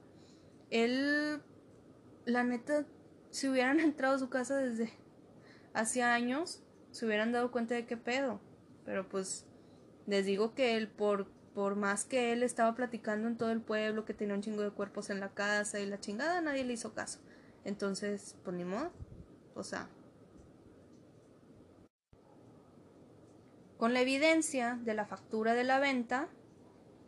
[0.69, 1.41] él,
[2.25, 2.85] la neta,
[3.29, 4.91] si hubieran entrado a su casa desde
[5.73, 6.61] hace años,
[6.91, 8.39] se hubieran dado cuenta de qué pedo.
[8.85, 9.45] Pero pues,
[10.07, 14.05] les digo que él, por, por más que él estaba platicando en todo el pueblo,
[14.05, 16.93] que tenía un chingo de cuerpos en la casa y la chingada, nadie le hizo
[16.93, 17.19] caso.
[17.65, 18.91] Entonces, pues ni modo.
[19.55, 19.87] O sea.
[23.77, 26.27] Con la evidencia de la factura de la venta,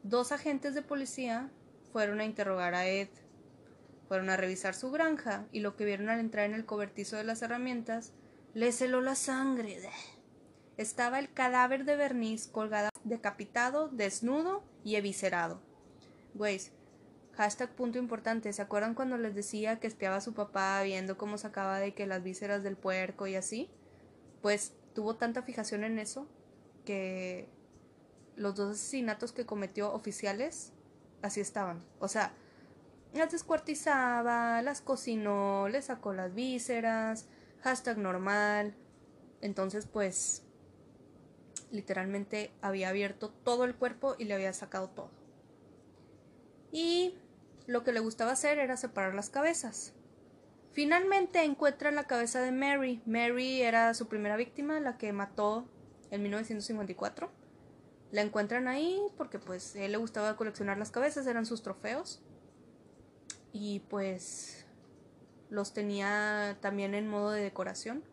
[0.03, 1.49] dos agentes de policía
[1.91, 3.09] fueron a interrogar a Ed.
[4.07, 7.23] Fueron a revisar su granja y lo que vieron al entrar en el cobertizo de
[7.23, 8.13] las herramientas
[8.53, 9.79] les heló la sangre.
[10.81, 15.61] Estaba el cadáver de Bernice colgado, decapitado, desnudo y eviscerado.
[16.33, 16.71] Güeyes,
[17.37, 18.51] Hashtag punto importante.
[18.51, 22.07] ¿Se acuerdan cuando les decía que espiaba a su papá viendo cómo sacaba de que
[22.07, 23.69] las vísceras del puerco y así?
[24.41, 26.27] Pues tuvo tanta fijación en eso
[26.83, 27.47] que
[28.35, 30.73] los dos asesinatos que cometió oficiales
[31.21, 31.85] así estaban.
[31.99, 32.33] O sea,
[33.13, 37.27] las descuartizaba, las cocinó, le sacó las vísceras,
[37.61, 38.73] hashtag normal.
[39.41, 40.43] Entonces, pues,
[41.71, 45.11] literalmente había abierto todo el cuerpo y le había sacado todo.
[46.71, 47.15] Y
[47.67, 49.93] lo que le gustaba hacer era separar las cabezas.
[50.71, 53.01] Finalmente encuentran la cabeza de Mary.
[53.05, 55.67] Mary era su primera víctima, la que mató
[56.11, 57.29] en 1954.
[58.11, 62.21] La encuentran ahí porque pues él le gustaba coleccionar las cabezas, eran sus trofeos.
[63.53, 64.65] Y pues
[65.49, 68.03] los tenía también en modo de decoración.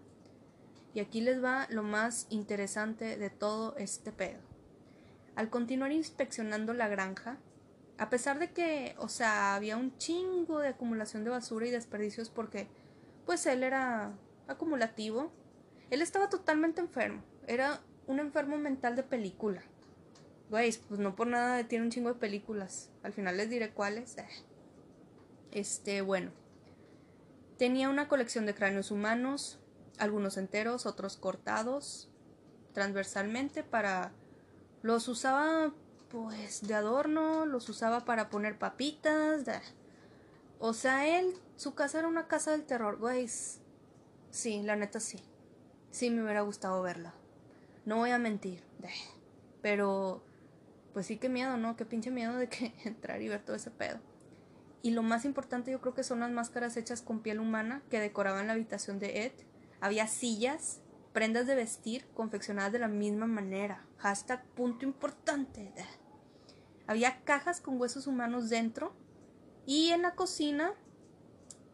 [0.98, 4.40] Y aquí les va lo más interesante de todo este pedo.
[5.36, 7.38] Al continuar inspeccionando la granja,
[7.98, 12.30] a pesar de que, o sea, había un chingo de acumulación de basura y desperdicios
[12.30, 12.66] porque,
[13.26, 14.10] pues él era
[14.48, 15.30] acumulativo,
[15.90, 19.62] él estaba totalmente enfermo, era un enfermo mental de película.
[20.50, 24.16] Güey, pues no por nada tiene un chingo de películas, al final les diré cuáles.
[25.52, 26.32] Este, bueno,
[27.56, 29.60] tenía una colección de cráneos humanos,
[29.98, 32.08] algunos enteros, otros cortados
[32.72, 34.12] transversalmente para...
[34.82, 35.72] Los usaba
[36.10, 39.44] pues de adorno, los usaba para poner papitas.
[40.58, 43.28] O sea, él, su casa era una casa del terror, güey.
[44.30, 45.20] Sí, la neta sí.
[45.90, 47.14] Sí me hubiera gustado verla.
[47.84, 48.62] No voy a mentir.
[49.62, 50.22] Pero,
[50.92, 51.76] pues sí, qué miedo, ¿no?
[51.76, 53.98] Qué pinche miedo de que entrar y ver todo ese pedo.
[54.82, 57.98] Y lo más importante yo creo que son las máscaras hechas con piel humana que
[57.98, 59.32] decoraban la habitación de Ed.
[59.80, 60.80] Había sillas,
[61.12, 63.86] prendas de vestir confeccionadas de la misma manera.
[63.98, 65.72] Hashtag punto importante.
[66.86, 68.92] Había cajas con huesos humanos dentro.
[69.66, 70.72] Y en la cocina,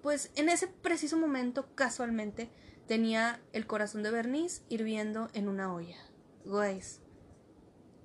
[0.03, 2.51] pues en ese preciso momento, casualmente,
[2.87, 5.99] tenía el corazón de Bernice hirviendo en una olla.
[6.45, 7.01] Guys.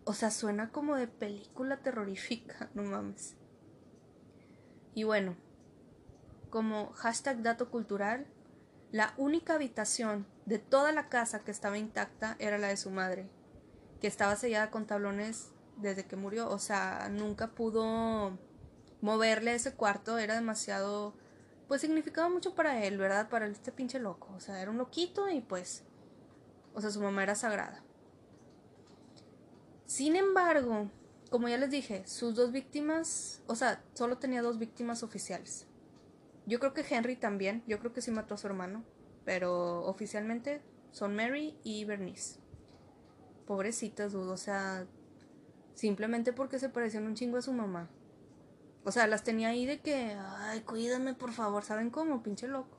[0.05, 3.35] O sea, suena como de película terrorífica, no mames.
[4.95, 5.35] Y bueno,
[6.49, 8.27] como hashtag dato cultural,
[8.91, 13.29] la única habitación de toda la casa que estaba intacta era la de su madre,
[14.01, 16.49] que estaba sellada con tablones desde que murió.
[16.49, 18.37] O sea, nunca pudo
[19.01, 20.17] moverle ese cuarto.
[20.17, 21.13] Era demasiado.
[21.67, 23.29] Pues significaba mucho para él, ¿verdad?
[23.29, 24.33] Para este pinche loco.
[24.35, 25.83] O sea, era un loquito y pues.
[26.73, 27.83] O sea, su mamá era sagrada.
[29.85, 30.89] Sin embargo,
[31.29, 33.43] como ya les dije, sus dos víctimas.
[33.45, 35.67] O sea, solo tenía dos víctimas oficiales.
[36.49, 37.63] Yo creo que Henry también.
[37.67, 38.83] Yo creo que sí mató a su hermano.
[39.23, 42.39] Pero oficialmente son Mary y Bernice.
[43.45, 44.33] Pobrecitas, dudo.
[44.33, 44.85] O sea,
[45.79, 47.87] Simplemente porque se parecían un chingo a su mamá.
[48.83, 52.21] O sea, las tenía ahí de que, ay, cuídame por favor, ¿saben cómo?
[52.21, 52.75] Pinche loco.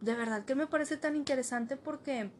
[0.00, 2.30] De verdad que me parece tan interesante porque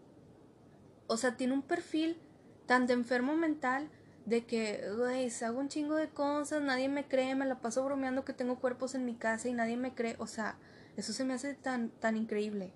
[1.08, 2.20] O sea, tiene un perfil
[2.66, 3.90] tan de enfermo mental
[4.24, 8.24] de que, güey, hago un chingo de cosas, nadie me cree, me la paso bromeando
[8.24, 10.16] que tengo cuerpos en mi casa y nadie me cree.
[10.18, 10.58] O sea,
[10.96, 12.72] eso se me hace tan, tan increíble.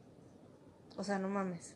[0.97, 1.75] O sea, no mames.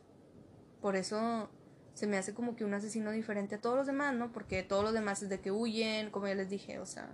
[0.81, 1.51] Por eso
[1.95, 4.33] se me hace como que un asesino diferente a todos los demás, ¿no?
[4.33, 7.11] Porque todos los demás es de que huyen, como ya les dije, o sea.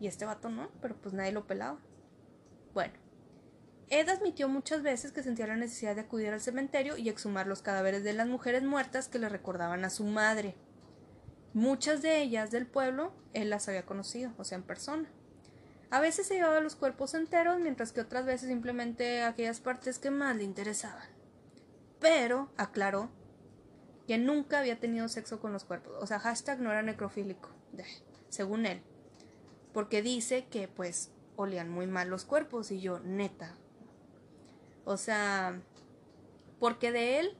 [0.00, 1.78] Y este vato no, pero pues nadie lo pelaba.
[2.74, 2.94] Bueno.
[3.88, 7.60] Ed admitió muchas veces que sentía la necesidad de acudir al cementerio y exhumar los
[7.60, 10.56] cadáveres de las mujeres muertas que le recordaban a su madre.
[11.54, 15.10] Muchas de ellas del pueblo él las había conocido, o sea, en persona.
[15.90, 20.10] A veces se llevaba los cuerpos enteros, mientras que otras veces simplemente aquellas partes que
[20.10, 21.06] más le interesaban.
[22.00, 23.10] Pero, aclaró,
[24.06, 25.94] que nunca había tenido sexo con los cuerpos.
[26.00, 27.50] O sea, hashtag no era necrofílico,
[28.30, 28.82] según él.
[29.74, 33.54] Porque dice que, pues, olían muy mal los cuerpos y yo, neta.
[34.84, 35.60] O sea,
[36.58, 37.36] porque de él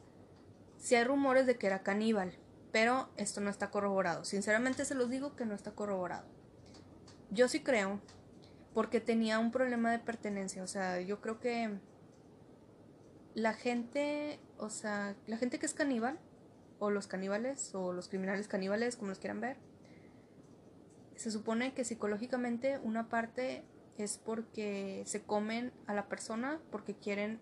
[0.77, 2.37] sí hay rumores de que era caníbal,
[2.73, 4.25] pero esto no está corroborado.
[4.25, 6.27] Sinceramente se los digo que no está corroborado.
[7.31, 8.01] Yo sí creo,
[8.75, 10.63] porque tenía un problema de pertenencia.
[10.63, 11.79] O sea, yo creo que
[13.35, 16.19] la gente, o sea, la gente que es caníbal,
[16.79, 19.57] o los caníbales, o los criminales caníbales, como los quieran ver,
[21.17, 23.65] se supone que psicológicamente una parte
[23.99, 27.41] es porque se comen a la persona porque quieren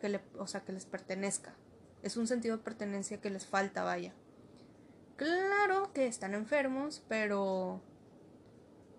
[0.00, 1.54] que le, o sea, que les pertenezca.
[2.02, 4.12] Es un sentido de pertenencia que les falta, vaya.
[5.16, 7.80] Claro que están enfermos, pero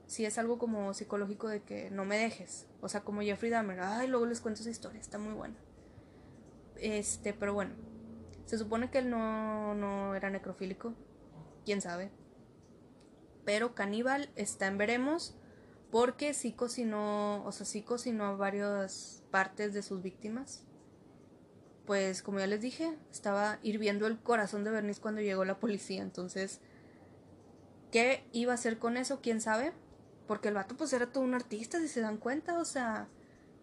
[0.07, 2.67] si es algo como psicológico de que no me dejes.
[2.81, 3.79] O sea, como Jeffrey Dahmer.
[3.81, 5.55] Ay, luego les cuento esa historia, está muy buena.
[6.77, 7.73] Este, pero bueno.
[8.45, 10.93] Se supone que él no, no era necrofílico.
[11.65, 12.11] Quién sabe.
[13.43, 15.35] Pero caníbal está en veremos.
[15.91, 20.65] Porque sí cocinó, o sea, sí cocinó varias partes de sus víctimas.
[21.85, 26.01] Pues como ya les dije, estaba hirviendo el corazón de Bernice cuando llegó la policía.
[26.01, 26.59] Entonces,
[27.91, 29.21] ¿qué iba a hacer con eso?
[29.21, 29.71] ¿Quién sabe?
[30.27, 33.07] Porque el vato pues era todo un artista, si se dan cuenta, o sea,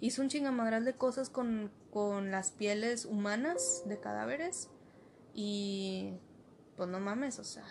[0.00, 4.68] hizo un chingamadral de cosas con, con las pieles humanas de cadáveres
[5.34, 6.14] y
[6.76, 7.66] pues no mames, o sea.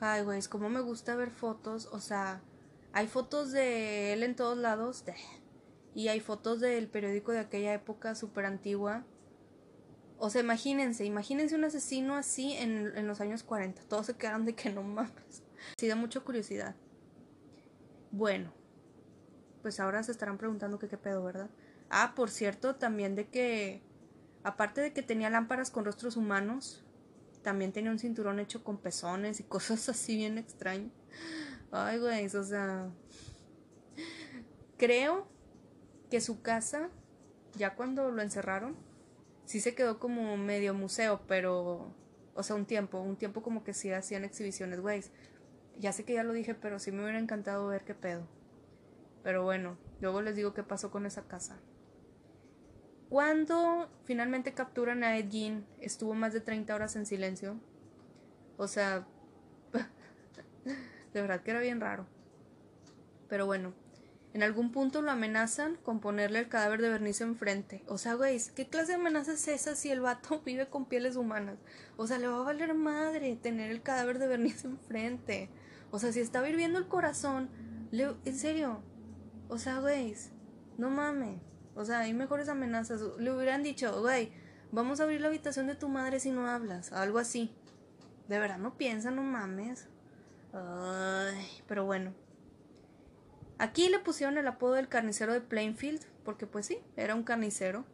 [0.00, 2.42] Ay, güey, es como me gusta ver fotos, o sea,
[2.94, 5.04] hay fotos de él en todos lados,
[5.94, 9.04] y hay fotos del periódico de aquella época súper antigua,
[10.18, 13.82] o sea, imagínense, imagínense un asesino así en, en los años 40.
[13.88, 15.42] Todos se quedaron de que no mames.
[15.76, 16.76] Sí, da mucha curiosidad.
[18.12, 18.52] Bueno,
[19.60, 21.50] pues ahora se estarán preguntando qué pedo, ¿verdad?
[21.90, 23.82] Ah, por cierto, también de que,
[24.44, 26.84] aparte de que tenía lámparas con rostros humanos,
[27.42, 30.92] también tenía un cinturón hecho con pezones y cosas así bien extrañas.
[31.76, 32.88] Ay, güey, o sea...
[34.78, 35.26] Creo
[36.08, 36.88] que su casa,
[37.56, 38.76] ya cuando lo encerraron,
[39.44, 41.92] sí se quedó como medio museo, pero,
[42.34, 45.02] o sea, un tiempo, un tiempo como que sí hacían exhibiciones, güey.
[45.80, 48.28] Ya sé que ya lo dije, pero sí me hubiera encantado ver qué pedo.
[49.24, 51.56] Pero bueno, luego les digo qué pasó con esa casa.
[53.08, 57.56] Cuando finalmente capturan a Ed Gein, estuvo más de 30 horas en silencio.
[58.58, 59.08] O sea,
[61.14, 62.06] de verdad que era bien raro.
[63.28, 63.72] Pero bueno,
[64.34, 67.84] en algún punto lo amenazan con ponerle el cadáver de Bernice enfrente.
[67.86, 71.14] O sea, güey, ¿qué clase de amenaza es esa si el vato vive con pieles
[71.14, 71.56] humanas?
[71.96, 75.48] O sea, le va a valer madre tener el cadáver de Bernice enfrente.
[75.92, 77.48] O sea, si está hirviendo el corazón,
[77.92, 78.16] le...
[78.24, 78.82] en serio.
[79.48, 80.16] O sea, güey,
[80.78, 81.40] no mames.
[81.76, 83.00] O sea, hay mejores amenazas.
[83.18, 84.32] Le hubieran dicho, güey,
[84.72, 86.92] vamos a abrir la habitación de tu madre si no hablas.
[86.92, 87.54] Algo así.
[88.26, 89.86] De verdad, no piensa, no mames.
[90.54, 92.14] Ay, pero bueno.
[93.58, 97.84] Aquí le pusieron el apodo del carnicero de Plainfield, porque pues sí, era un carnicero.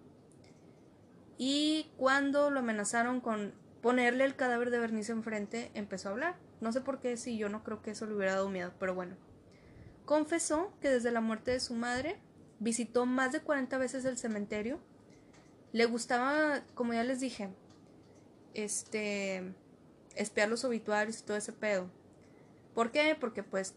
[1.38, 6.36] Y cuando lo amenazaron con ponerle el cadáver de Bernice enfrente, empezó a hablar.
[6.60, 8.94] No sé por qué, si yo no creo que eso le hubiera dado miedo, pero
[8.94, 9.16] bueno.
[10.04, 12.20] Confesó que desde la muerte de su madre
[12.58, 14.80] visitó más de 40 veces el cementerio.
[15.72, 17.48] Le gustaba, como ya les dije,
[18.52, 19.54] este
[20.14, 21.88] espiar los obituarios y todo ese pedo.
[22.80, 23.14] ¿Por qué?
[23.14, 23.74] Porque pues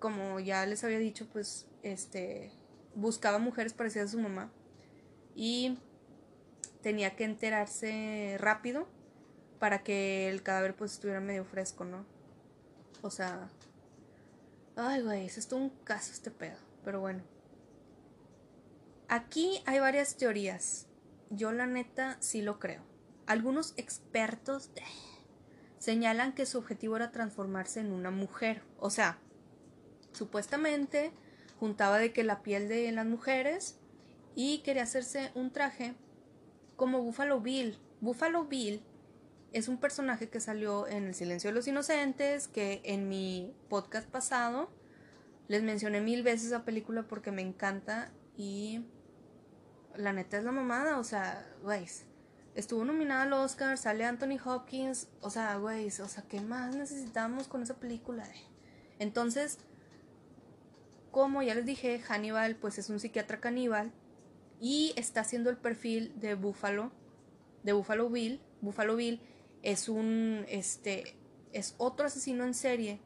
[0.00, 2.50] como ya les había dicho, pues este
[2.96, 4.50] buscaba mujeres parecidas a su mamá
[5.36, 5.78] y
[6.80, 8.88] tenía que enterarse rápido
[9.60, 12.04] para que el cadáver pues estuviera medio fresco, ¿no?
[13.00, 13.48] O sea,
[14.74, 17.22] ay güey, es todo un caso este pedo, pero bueno.
[19.06, 20.88] Aquí hay varias teorías.
[21.30, 22.82] Yo la neta sí lo creo.
[23.26, 24.72] Algunos expertos
[25.82, 29.18] señalan que su objetivo era transformarse en una mujer, o sea,
[30.12, 31.10] supuestamente
[31.58, 33.80] juntaba de que la piel de las mujeres
[34.36, 35.96] y quería hacerse un traje
[36.76, 37.80] como Buffalo Bill.
[38.00, 38.80] Buffalo Bill
[39.52, 44.08] es un personaje que salió en El Silencio de los Inocentes, que en mi podcast
[44.08, 44.70] pasado
[45.48, 48.84] les mencioné mil veces esa película porque me encanta y
[49.96, 51.88] la neta es la mamada, o sea, güey,
[52.54, 57.48] estuvo nominada al Oscar, sale Anthony Hopkins, o sea, güey, o sea, ¿qué más necesitamos
[57.48, 58.28] con esa película?
[58.98, 59.58] Entonces,
[61.10, 63.92] como ya les dije, Hannibal pues es un psiquiatra caníbal
[64.60, 66.92] y está haciendo el perfil de Buffalo,
[67.62, 68.40] de Buffalo Bill.
[68.60, 69.20] Buffalo Bill
[69.62, 71.16] es un, este,
[71.52, 73.00] es otro asesino en serie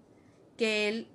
[0.57, 1.09] que él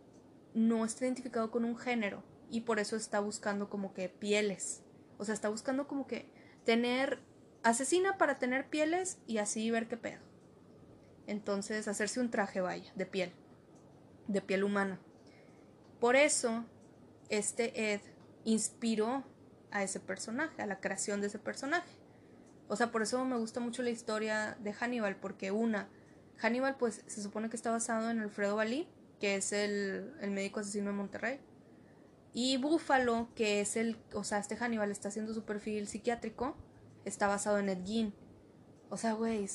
[0.54, 4.84] no está identificado con un género y por eso está buscando como que pieles.
[5.18, 6.26] O sea, está buscando como que
[6.66, 7.20] tener,
[7.64, 10.20] asesina para tener pieles y así ver qué pedo.
[11.28, 13.32] Entonces, hacerse un traje, vaya, de piel,
[14.28, 15.00] de piel humana.
[16.00, 16.66] Por eso
[17.30, 18.02] este Ed
[18.44, 19.24] inspiró
[19.72, 21.90] a ese personaje, a la creación de ese personaje.
[22.68, 25.90] O sea, por eso me gusta mucho la historia de Hannibal, porque una,
[26.38, 28.88] Hannibal pues se supone que está basado en Alfredo Balí,
[29.20, 31.40] que es el, médico asesino de Monterrey.
[32.34, 36.56] Y Buffalo, que es el, o sea, este Hannibal está haciendo su perfil psiquiátrico,
[37.06, 38.14] está basado en Ed Gein.
[38.90, 39.48] O sea, güey,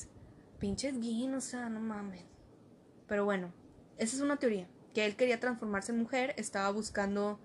[0.59, 2.23] pinche Ed Gein, o sea, no mames.
[3.07, 3.53] Pero bueno,
[3.97, 7.39] esa es una teoría, que él quería transformarse en mujer, estaba buscando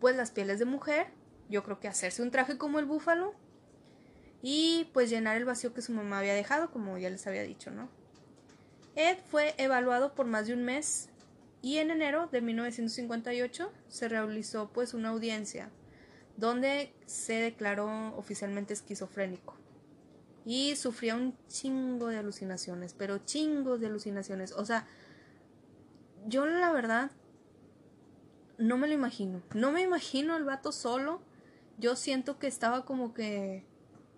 [0.00, 1.06] pues las pieles de mujer,
[1.48, 3.34] yo creo que hacerse un traje como el búfalo
[4.42, 7.70] y pues llenar el vacío que su mamá había dejado, como ya les había dicho,
[7.70, 7.88] ¿no?
[8.96, 11.08] Ed fue evaluado por más de un mes
[11.62, 15.70] y en enero de 1958 se realizó pues una audiencia
[16.36, 19.56] donde se declaró oficialmente esquizofrénico
[20.44, 24.86] y sufría un chingo de alucinaciones, pero chingos de alucinaciones, o sea,
[26.26, 27.10] yo la verdad
[28.58, 29.42] no me lo imagino.
[29.54, 31.20] No me imagino el vato solo.
[31.78, 33.64] Yo siento que estaba como que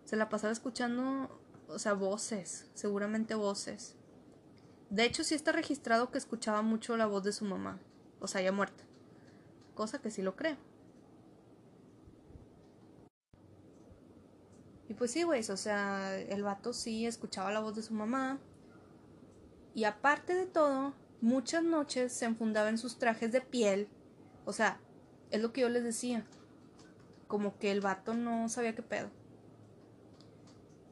[0.05, 3.97] se la pasaba escuchando, o sea, voces, seguramente voces.
[4.91, 7.81] De hecho, sí está registrado que escuchaba mucho la voz de su mamá,
[8.21, 8.85] o sea, ya muerta.
[9.75, 10.57] Cosa que sí lo creo.
[14.89, 18.39] Y pues sí, güey, o sea, el vato sí escuchaba la voz de su mamá.
[19.75, 23.89] Y aparte de todo, muchas noches se enfundaba en sus trajes de piel
[24.45, 24.79] o sea,
[25.31, 26.25] es lo que yo les decía.
[27.27, 29.11] Como que el vato no sabía qué pedo.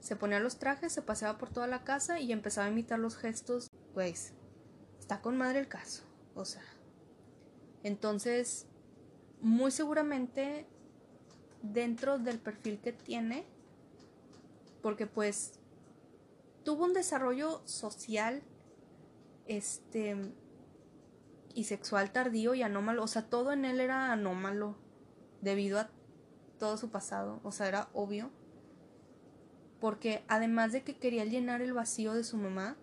[0.00, 3.16] Se ponía los trajes, se paseaba por toda la casa y empezaba a imitar los
[3.16, 3.70] gestos.
[3.94, 4.32] Pues,
[4.98, 6.02] está con madre el caso.
[6.34, 6.64] O sea.
[7.84, 8.66] Entonces,
[9.40, 10.66] muy seguramente
[11.62, 13.44] dentro del perfil que tiene,
[14.82, 15.58] porque pues
[16.64, 18.42] tuvo un desarrollo social,
[19.46, 20.16] este,
[21.54, 23.02] y sexual tardío y anómalo.
[23.02, 24.76] O sea, todo en él era anómalo
[25.40, 25.90] debido a
[26.58, 27.40] todo su pasado.
[27.42, 28.30] O sea, era obvio.
[29.80, 32.76] Porque además de que quería llenar el vacío de su mamá,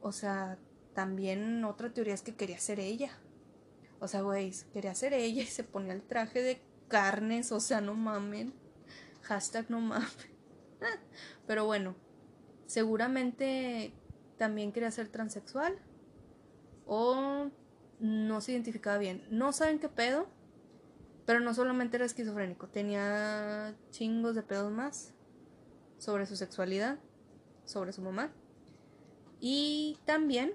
[0.00, 0.58] o sea,
[0.94, 3.10] también otra teoría es que quería ser ella.
[3.98, 7.80] O sea, güey, quería ser ella y se ponía el traje de carnes, o sea,
[7.80, 8.54] no mamen.
[9.22, 10.08] Hashtag no mamen.
[11.46, 11.94] Pero bueno,
[12.66, 13.92] seguramente
[14.38, 15.78] también quería ser transexual
[16.86, 17.50] o
[17.98, 19.24] no se identificaba bien.
[19.30, 20.26] No saben qué pedo,
[21.26, 25.12] pero no solamente era esquizofrénico, tenía chingos de pedos más
[25.98, 26.98] sobre su sexualidad,
[27.64, 28.32] sobre su mamá.
[29.38, 30.54] Y también,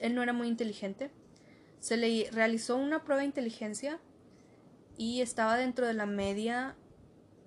[0.00, 1.10] él no era muy inteligente.
[1.78, 4.00] Se le realizó una prueba de inteligencia
[4.96, 6.74] y estaba dentro de la media,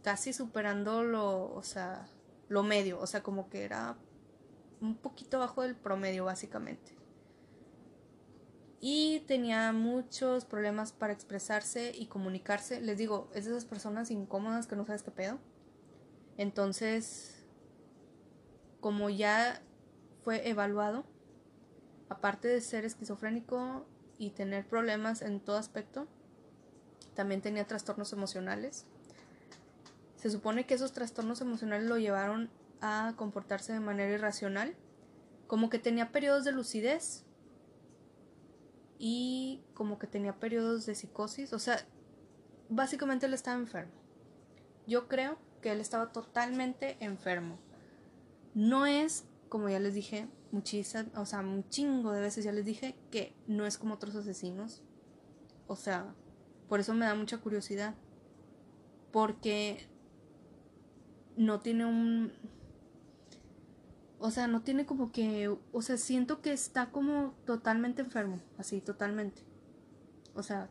[0.04, 2.08] casi superando lo, o sea,
[2.48, 3.98] lo medio, o sea, como que era
[4.82, 7.00] un poquito abajo del promedio, básicamente
[8.82, 12.80] y tenía muchos problemas para expresarse y comunicarse.
[12.80, 15.38] Les digo, es de esas personas incómodas que no sabes qué pedo.
[16.38, 17.44] Entonces,
[18.80, 19.62] como ya
[20.24, 21.04] fue evaluado,
[22.08, 23.86] aparte de ser esquizofrénico
[24.18, 26.08] y tener problemas en todo aspecto,
[27.16, 28.86] también tenía trastornos emocionales.
[30.20, 32.50] Se supone que esos trastornos emocionales lo llevaron
[32.82, 34.76] a comportarse de manera irracional,
[35.48, 37.26] como que tenía periodos de lucidez,
[39.00, 41.88] y como que tenía periodos de psicosis, o sea,
[42.68, 43.94] básicamente él estaba enfermo.
[44.86, 47.58] Yo creo que él estaba totalmente enfermo.
[48.54, 52.66] No es, como ya les dije, muchísimas, o sea, un chingo de veces ya les
[52.66, 54.84] dije que no es como otros asesinos.
[55.68, 56.14] O sea,
[56.68, 57.96] por eso me da mucha curiosidad.
[59.14, 59.88] Porque
[61.40, 62.34] no tiene un
[64.20, 68.82] o sea, no tiene como que, o sea, siento que está como totalmente enfermo, así,
[68.82, 69.44] totalmente.
[70.36, 70.70] O sea,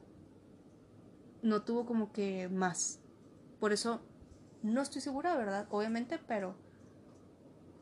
[1.40, 3.00] no tuvo como que más.
[3.58, 4.02] Por eso
[4.62, 5.66] no estoy segura, ¿verdad?
[5.70, 6.56] Obviamente, pero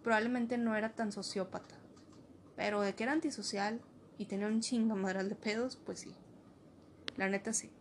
[0.05, 1.75] probablemente no era tan sociópata.
[2.55, 3.81] Pero de que era antisocial
[4.19, 6.15] y tenía un chingo madral de pedos, pues sí.
[7.17, 7.73] La neta sí.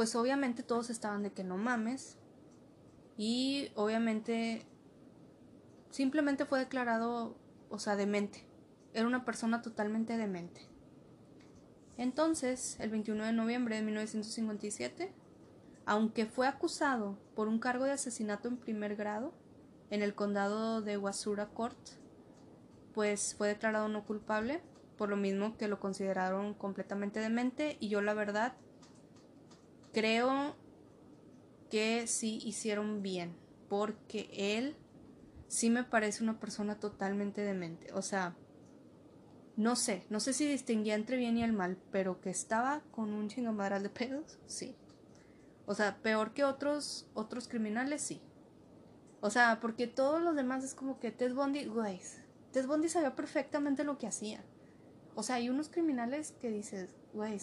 [0.00, 2.16] Pues obviamente todos estaban de que no mames.
[3.18, 4.66] Y obviamente
[5.90, 7.36] simplemente fue declarado,
[7.68, 8.46] o sea, demente.
[8.94, 10.62] Era una persona totalmente demente.
[11.98, 15.12] Entonces, el 21 de noviembre de 1957,
[15.84, 19.34] aunque fue acusado por un cargo de asesinato en primer grado
[19.90, 21.76] en el condado de Wasura Court,
[22.94, 24.62] pues fue declarado no culpable,
[24.96, 28.54] por lo mismo que lo consideraron completamente demente y yo la verdad
[29.92, 30.56] creo
[31.70, 33.36] que sí hicieron bien,
[33.68, 34.76] porque él
[35.48, 38.36] sí me parece una persona totalmente demente, o sea,
[39.56, 43.12] no sé, no sé si distinguía entre bien y el mal, pero que estaba con
[43.12, 44.74] un chingamadral de pedos, sí.
[45.66, 48.22] O sea, peor que otros otros criminales, sí.
[49.20, 52.00] O sea, porque todos los demás es como que Ted Bundy, güey,
[52.52, 54.42] Ted Bundy sabía perfectamente lo que hacía.
[55.14, 57.38] O sea, hay unos criminales que dices, güey,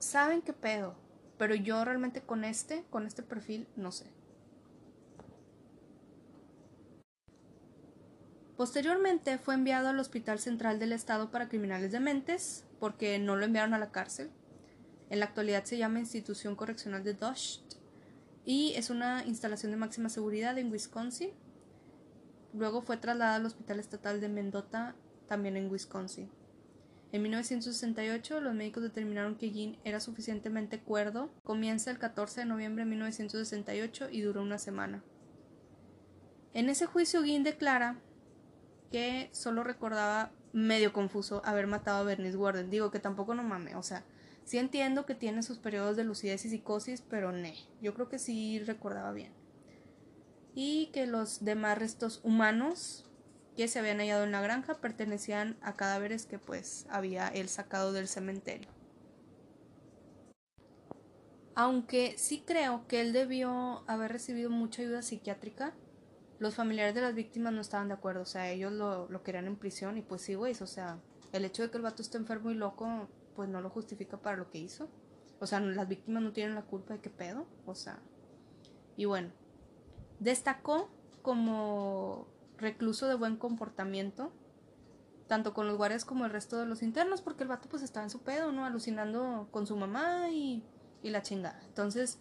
[0.00, 0.96] saben qué pedo,
[1.38, 4.06] pero yo realmente con este, con este perfil, no sé.
[8.56, 13.72] Posteriormente fue enviado al Hospital Central del Estado para Criminales Dementes porque no lo enviaron
[13.72, 14.30] a la cárcel.
[15.08, 17.76] En la actualidad se llama Institución Correccional de Dust
[18.44, 21.30] y es una instalación de máxima seguridad en Wisconsin.
[22.52, 24.94] Luego fue trasladado al Hospital Estatal de Mendota,
[25.26, 26.30] también en Wisconsin.
[27.12, 31.30] En 1968 los médicos determinaron que Jean era suficientemente cuerdo.
[31.42, 35.02] Comienza el 14 de noviembre de 1968 y duró una semana.
[36.54, 37.98] En ese juicio Jean declara
[38.92, 42.70] que solo recordaba medio confuso haber matado a Bernice Warden.
[42.70, 44.04] Digo que tampoco no mame, o sea,
[44.44, 48.18] sí entiendo que tiene sus periodos de lucidez y psicosis, pero ne, yo creo que
[48.18, 49.32] sí recordaba bien.
[50.54, 53.09] Y que los demás restos humanos
[53.56, 57.92] que se habían hallado en la granja pertenecían a cadáveres que pues había él sacado
[57.92, 58.68] del cementerio.
[61.54, 65.74] Aunque sí creo que él debió haber recibido mucha ayuda psiquiátrica,
[66.38, 69.46] los familiares de las víctimas no estaban de acuerdo, o sea, ellos lo, lo querían
[69.46, 70.98] en prisión y pues sí, güey, o sea,
[71.32, 74.36] el hecho de que el vato esté enfermo y loco, pues no lo justifica para
[74.36, 74.88] lo que hizo.
[75.38, 77.98] O sea, las víctimas no tienen la culpa de qué pedo, o sea.
[78.96, 79.30] Y bueno,
[80.18, 80.88] destacó
[81.22, 82.26] como
[82.60, 84.32] recluso de buen comportamiento,
[85.26, 88.04] tanto con los guardias como el resto de los internos, porque el vato pues estaba
[88.04, 88.64] en su pedo, ¿no?
[88.64, 90.64] Alucinando con su mamá y,
[91.02, 91.60] y la chingada.
[91.66, 92.18] Entonces,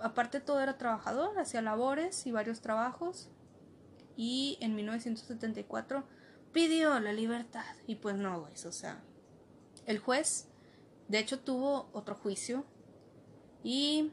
[0.00, 3.28] aparte todo era trabajador, hacía labores y varios trabajos.
[4.16, 6.04] Y en 1974
[6.52, 7.64] pidió la libertad.
[7.86, 9.02] Y pues no, güey, o sea,
[9.86, 10.48] el juez,
[11.08, 12.64] de hecho, tuvo otro juicio
[13.62, 14.12] y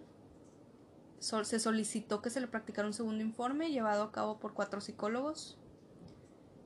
[1.20, 5.58] se solicitó que se le practicara un segundo informe llevado a cabo por cuatro psicólogos.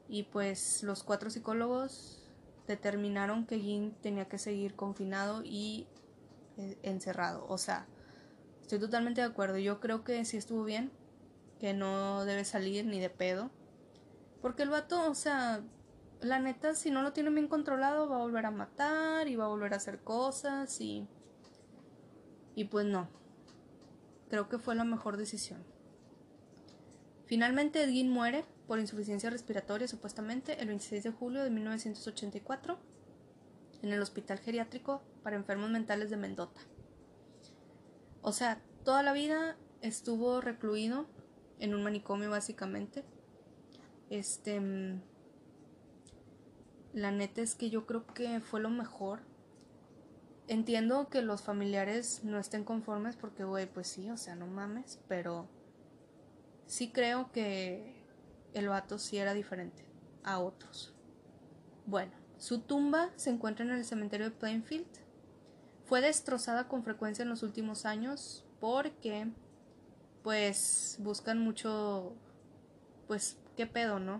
[0.07, 2.23] Y pues los cuatro psicólogos
[2.67, 5.87] determinaron que Jin tenía que seguir confinado y
[6.57, 7.45] eh, encerrado.
[7.47, 7.87] O sea,
[8.71, 9.57] Estoy totalmente de acuerdo.
[9.57, 10.93] Yo creo que sí estuvo bien.
[11.59, 13.51] Que no debe salir ni de pedo.
[14.41, 15.59] Porque el vato, o sea,
[16.21, 19.43] la neta, si no lo tiene bien controlado, va a volver a matar y va
[19.43, 21.05] a volver a hacer cosas y.
[22.55, 23.09] Y pues no.
[24.31, 25.61] Creo que fue la mejor decisión.
[27.25, 32.79] Finalmente, Edwin muere por insuficiencia respiratoria, supuestamente, el 26 de julio de 1984,
[33.81, 36.61] en el Hospital Geriátrico para Enfermos Mentales de Mendota.
[38.21, 41.07] O sea, toda la vida estuvo recluido
[41.59, 43.03] en un manicomio básicamente.
[44.09, 45.01] Este mm,
[46.93, 49.23] la neta es que yo creo que fue lo mejor.
[50.51, 54.99] Entiendo que los familiares no estén conformes porque, güey, pues sí, o sea, no mames,
[55.07, 55.47] pero
[56.65, 57.95] sí creo que
[58.53, 59.85] el vato sí era diferente
[60.25, 60.93] a otros.
[61.85, 64.89] Bueno, su tumba se encuentra en el cementerio de Plainfield
[65.85, 69.29] fue destrozada con frecuencia en los últimos años porque
[70.21, 72.13] pues buscan mucho
[73.07, 74.19] pues qué pedo, ¿no?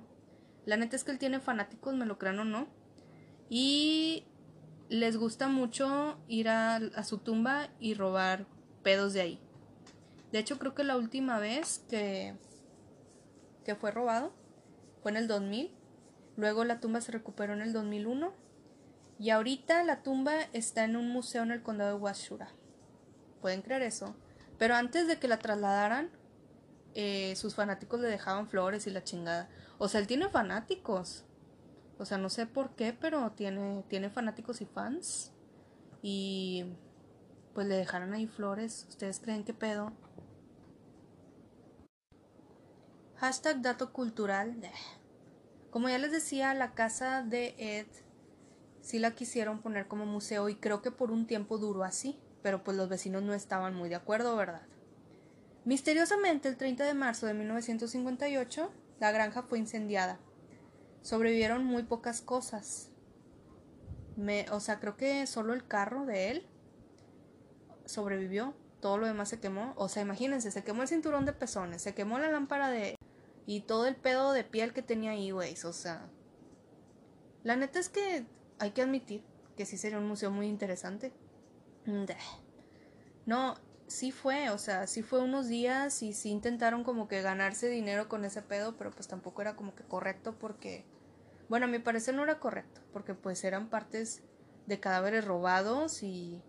[0.65, 2.67] La neta es que él tiene fanáticos, me lo crean o no.
[3.49, 3.90] Y
[4.91, 8.45] les gusta mucho ir a, su tumba y robar
[8.83, 9.39] pedos de ahí.
[10.33, 12.35] De hecho, creo que la última vez que,
[13.63, 14.33] que fue robado
[15.01, 15.71] fue en el 2000.
[16.35, 18.33] Luego la tumba se recuperó en el 2001
[19.17, 22.49] y ahorita la tumba está en un museo en el condado de Washura.
[23.39, 24.13] Pueden creer eso.
[24.57, 26.09] Pero antes de que la trasladaran,
[26.95, 29.47] eh, sus fanáticos le dejaban flores y la chingada.
[29.77, 31.23] O sea, él tiene fanáticos.
[32.01, 35.31] O sea, no sé por qué, pero tiene, tiene fanáticos y fans.
[36.01, 36.65] Y,
[37.53, 38.87] pues le dejaron ahí flores.
[38.89, 39.93] ¿Ustedes creen que pedo?
[43.17, 44.55] Hashtag dato cultural.
[45.69, 47.85] Como ya les decía, la casa de Ed
[48.81, 52.63] sí la quisieron poner como museo y creo que por un tiempo duró así, pero
[52.63, 54.63] pues los vecinos no estaban muy de acuerdo, ¿verdad?
[55.65, 60.19] Misteriosamente, el 30 de marzo de 1958, la granja fue incendiada.
[61.01, 62.89] Sobrevivieron muy pocas cosas.
[64.15, 66.47] Me, o sea, creo que solo el carro de él
[67.85, 68.53] sobrevivió.
[68.79, 69.73] Todo lo demás se quemó.
[69.75, 72.95] O sea, imagínense, se quemó el cinturón de pezones, se quemó la lámpara de...
[73.45, 75.55] Y todo el pedo de piel que tenía ahí, güey.
[75.65, 76.09] O sea...
[77.43, 78.25] La neta es que
[78.59, 79.23] hay que admitir
[79.55, 81.11] que sí sería un museo muy interesante.
[83.25, 83.55] No,
[83.87, 88.07] sí fue, o sea, sí fue unos días y sí intentaron como que ganarse dinero
[88.07, 90.85] con ese pedo, pero pues tampoco era como que correcto porque,
[91.51, 94.23] bueno, a mi parecer no era correcto, porque pues eran partes
[94.67, 96.41] de cadáveres robados y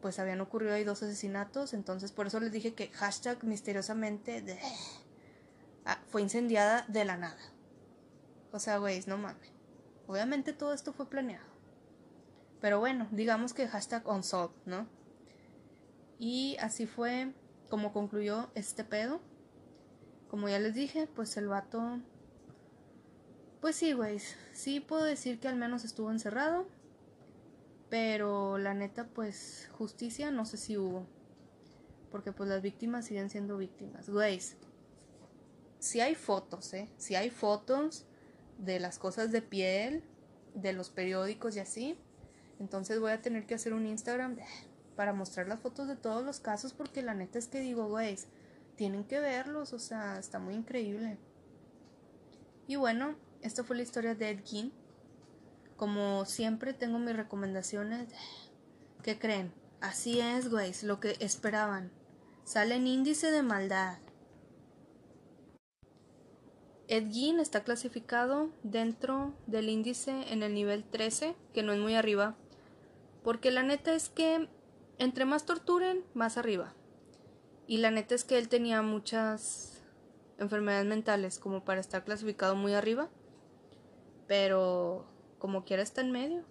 [0.00, 4.58] pues habían ocurrido ahí dos asesinatos, entonces por eso les dije que hashtag misteriosamente de...
[5.84, 7.38] Ah, fue incendiada de la nada.
[8.50, 9.52] O sea, güey, no mames.
[10.08, 11.46] Obviamente todo esto fue planeado.
[12.60, 14.88] Pero bueno, digamos que hashtag unsolved, ¿no?
[16.18, 17.32] Y así fue
[17.70, 19.20] como concluyó este pedo.
[20.28, 22.00] Como ya les dije, pues el vato...
[23.62, 24.18] Pues sí, güey.
[24.52, 26.66] Sí puedo decir que al menos estuvo encerrado.
[27.88, 31.06] Pero la neta, pues justicia no sé si hubo.
[32.10, 34.10] Porque pues las víctimas siguen siendo víctimas.
[34.10, 34.40] Güey.
[35.78, 36.88] Si hay fotos, ¿eh?
[36.96, 38.04] Si hay fotos
[38.58, 40.02] de las cosas de piel,
[40.54, 41.96] de los periódicos y así.
[42.58, 44.38] Entonces voy a tener que hacer un Instagram
[44.96, 48.16] para mostrar las fotos de todos los casos porque la neta es que digo, güey,
[48.74, 51.16] tienen que verlos, o sea, está muy increíble.
[52.66, 54.72] Y bueno, esta fue la historia de Ed Gein.
[55.76, 58.08] Como siempre tengo mis recomendaciones.
[59.02, 59.52] ¿Qué creen?
[59.80, 61.90] Así es, güey, lo que esperaban.
[62.44, 63.98] Sale en índice de maldad.
[66.88, 71.94] Ed Gein está clasificado dentro del índice en el nivel 13, que no es muy
[71.94, 72.36] arriba,
[73.24, 74.48] porque la neta es que
[74.98, 76.74] entre más torturen, más arriba.
[77.66, 79.82] Y la neta es que él tenía muchas
[80.38, 83.08] enfermedades mentales como para estar clasificado muy arriba.
[84.26, 85.06] Pero
[85.38, 86.44] como quiera está en medio.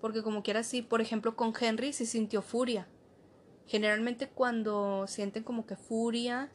[0.00, 2.88] Porque como quiera sí, por ejemplo con Henry sí sintió furia.
[3.66, 6.52] Generalmente cuando sienten como que furia,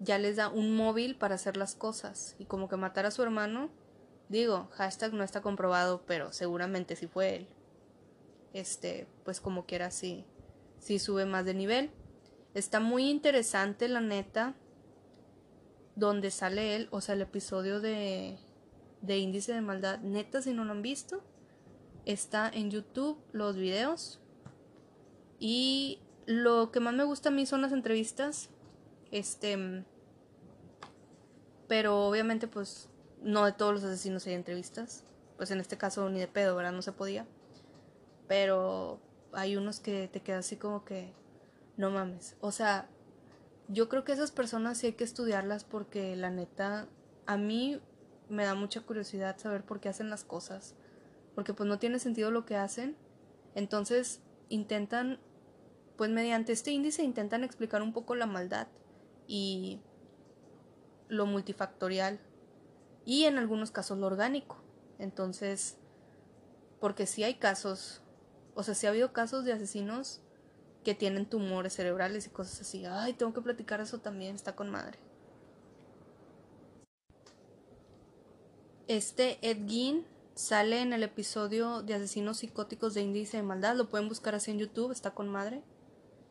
[0.00, 2.36] ya les da un móvil para hacer las cosas.
[2.38, 3.70] Y como que matar a su hermano,
[4.28, 7.48] digo, hashtag no está comprobado, pero seguramente sí fue él
[8.54, 10.24] este, pues como quiera sí,
[10.78, 11.90] sí sube más de nivel.
[12.54, 14.54] Está muy interesante, la neta,
[15.96, 18.38] donde sale él, o sea, el episodio de,
[19.04, 20.00] de Índice de Maldad.
[20.00, 21.22] Neta, si no lo han visto,
[22.04, 24.20] está en YouTube los videos.
[25.38, 28.50] Y lo que más me gusta a mí son las entrevistas.
[29.10, 29.84] Este.
[31.68, 32.88] Pero obviamente, pues,
[33.22, 35.04] no de todos los asesinos hay entrevistas.
[35.36, 36.72] Pues en este caso ni de pedo, ¿verdad?
[36.72, 37.26] No se podía.
[38.28, 39.00] Pero
[39.32, 41.12] hay unos que te quedas así como que,
[41.76, 42.36] no mames.
[42.40, 42.88] O sea,
[43.68, 46.86] yo creo que esas personas sí hay que estudiarlas porque la neta,
[47.26, 47.80] a mí
[48.28, 50.74] me da mucha curiosidad saber por qué hacen las cosas.
[51.34, 52.96] Porque pues no tiene sentido lo que hacen.
[53.54, 55.18] Entonces intentan,
[55.96, 58.68] pues mediante este índice intentan explicar un poco la maldad
[59.26, 59.80] y
[61.08, 62.20] lo multifactorial
[63.04, 64.62] y en algunos casos lo orgánico.
[64.98, 65.76] Entonces,
[66.80, 68.04] porque sí hay casos
[68.54, 70.20] o sea, si ha habido casos de asesinos
[70.84, 72.84] que tienen tumores cerebrales y cosas así.
[72.86, 74.98] Ay, tengo que platicar eso también, está con madre.
[78.86, 80.04] Este Ed Gein
[80.34, 84.50] sale en el episodio de Asesinos Psicóticos de Índice de Maldad, lo pueden buscar así
[84.50, 85.62] en YouTube, está con madre.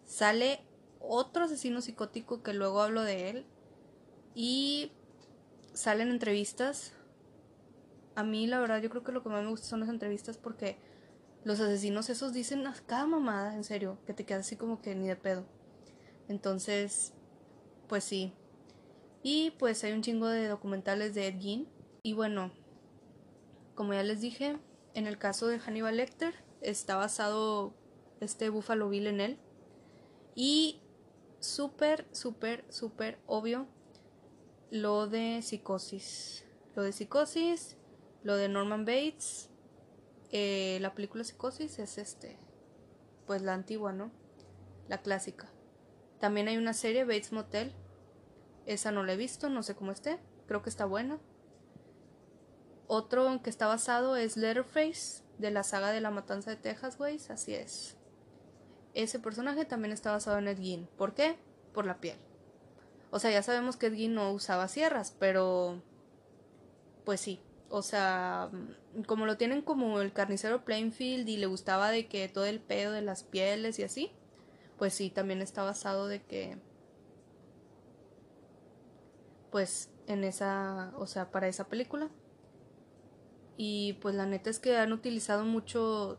[0.06, 0.60] Sale
[1.00, 3.46] otro asesino psicótico que luego hablo de él
[4.36, 4.92] y
[5.74, 6.94] salen entrevistas.
[8.14, 10.38] A mí la verdad yo creo que lo que más me gusta son las entrevistas
[10.38, 10.78] porque
[11.44, 15.08] los asesinos esos dicen cada mamada, en serio, que te quedas así como que ni
[15.08, 15.44] de pedo.
[16.28, 17.14] Entonces,
[17.88, 18.32] pues sí.
[19.24, 21.73] Y pues hay un chingo de documentales de Ed Gein.
[22.06, 22.52] Y bueno,
[23.76, 24.58] como ya les dije,
[24.94, 27.74] en el caso de Hannibal Lecter está basado
[28.20, 29.40] este Buffalo Bill en él.
[30.36, 30.82] Y
[31.40, 33.68] súper, súper, súper obvio
[34.70, 36.46] lo de psicosis.
[36.76, 37.78] Lo de psicosis,
[38.24, 39.50] lo de Norman Bates,
[40.32, 42.38] eh, la película Psicosis es este,
[43.28, 44.12] pues la antigua, ¿no?
[44.90, 45.48] La clásica.
[46.20, 47.72] También hay una serie, Bates Motel.
[48.66, 50.20] Esa no la he visto, no sé cómo esté.
[50.48, 51.20] Creo que está buena.
[52.88, 57.20] Otro que está basado es Letterface, de la saga de la Matanza de Texas, güey.
[57.30, 57.98] Así es.
[58.94, 60.88] ese personaje también está basado en Ed Gein.
[60.98, 61.38] ¿Por qué?
[61.74, 62.18] Por la piel.
[63.12, 65.82] O sea, ya sabemos que Ed Gein no usaba sierras, pero
[67.04, 67.42] pues sí.
[67.70, 68.52] O sea,
[69.08, 72.92] como lo tienen como el carnicero Plainfield y le gustaba de que todo el pedo
[72.92, 74.12] de las pieles y así,
[74.78, 76.58] pues sí, también está basado de que
[79.52, 82.10] pues en esa, o sea, para esa película.
[83.58, 86.18] Y pues la neta es que han utilizado mucho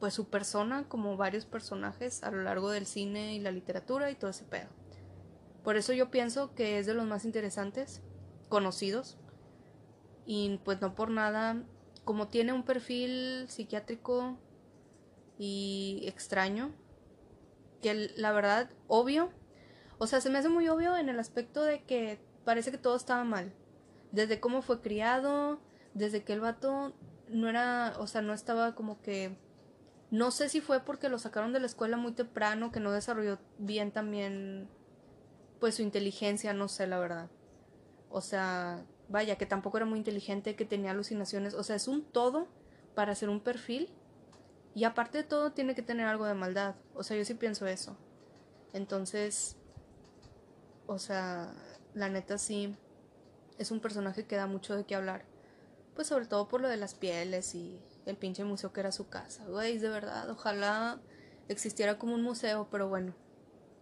[0.00, 4.14] pues su persona como varios personajes a lo largo del cine y la literatura y
[4.14, 4.68] todo ese pedo.
[5.64, 8.02] Por eso yo pienso que es de los más interesantes,
[8.48, 9.16] conocidos.
[10.24, 11.62] Y pues no por nada,
[12.04, 14.38] como tiene un perfil psiquiátrico
[15.38, 16.72] y extraño,
[17.82, 19.30] que la verdad, obvio,
[19.98, 22.96] o sea, se me hace muy obvio en el aspecto de que parece que todo
[22.96, 23.52] estaba mal.
[24.12, 25.60] Desde cómo fue criado,
[25.96, 26.92] desde que el vato
[27.28, 29.36] no era, o sea, no estaba como que...
[30.10, 33.38] No sé si fue porque lo sacaron de la escuela muy temprano, que no desarrolló
[33.58, 34.68] bien también,
[35.58, 37.28] pues su inteligencia, no sé, la verdad.
[38.10, 41.54] O sea, vaya, que tampoco era muy inteligente, que tenía alucinaciones.
[41.54, 42.46] O sea, es un todo
[42.94, 43.88] para hacer un perfil.
[44.74, 46.76] Y aparte de todo, tiene que tener algo de maldad.
[46.94, 47.96] O sea, yo sí pienso eso.
[48.74, 49.56] Entonces,
[50.86, 51.52] o sea,
[51.94, 52.76] la neta sí,
[53.58, 55.24] es un personaje que da mucho de qué hablar.
[55.96, 59.08] Pues sobre todo por lo de las pieles y el pinche museo que era su
[59.08, 59.46] casa.
[59.46, 61.00] Güey, de verdad, ojalá
[61.48, 63.14] existiera como un museo, pero bueno,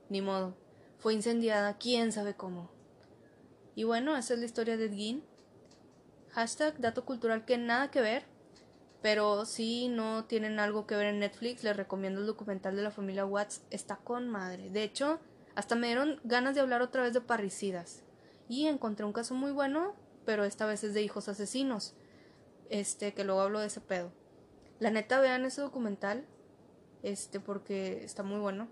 [0.08, 0.56] ni modo.
[0.98, 2.70] Fue incendiada, quién sabe cómo.
[3.74, 5.24] Y bueno, esa es la historia de Edgin.
[6.30, 8.24] Hashtag dato cultural que nada que ver.
[9.02, 12.90] Pero si no tienen algo que ver en Netflix, les recomiendo el documental de la
[12.90, 13.62] familia Watts.
[13.70, 14.70] Está con madre.
[14.70, 15.18] De hecho,
[15.56, 18.02] hasta me dieron ganas de hablar otra vez de parricidas.
[18.48, 19.94] Y encontré un caso muy bueno,
[20.24, 21.94] pero esta vez es de hijos asesinos.
[22.70, 24.12] Este, que luego hablo de ese pedo.
[24.78, 26.24] La neta, vean ese documental.
[27.02, 28.68] Este, porque está muy bueno.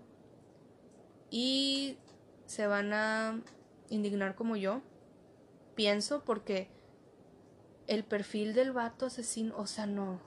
[1.29, 1.97] Y
[2.45, 3.41] se van a
[3.89, 4.81] indignar como yo.
[5.75, 6.69] Pienso porque
[7.87, 10.19] el perfil del vato asesino, o sea, no.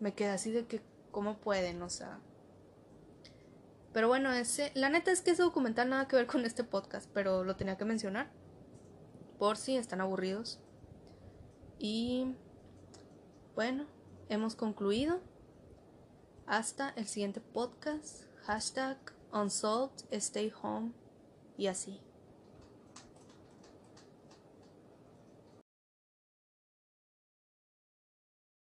[0.00, 1.82] Me queda así de que, ¿cómo pueden?
[1.82, 2.20] O sea.
[3.92, 7.08] Pero bueno, ese, la neta es que ese documental nada que ver con este podcast,
[7.14, 8.30] pero lo tenía que mencionar
[9.38, 10.60] por si están aburridos.
[11.78, 12.34] Y
[13.54, 13.86] bueno,
[14.28, 15.20] hemos concluido.
[16.46, 18.24] Hasta el siguiente podcast.
[18.44, 18.98] Hashtag
[19.32, 20.92] unsolved, stay home
[21.56, 22.03] y así.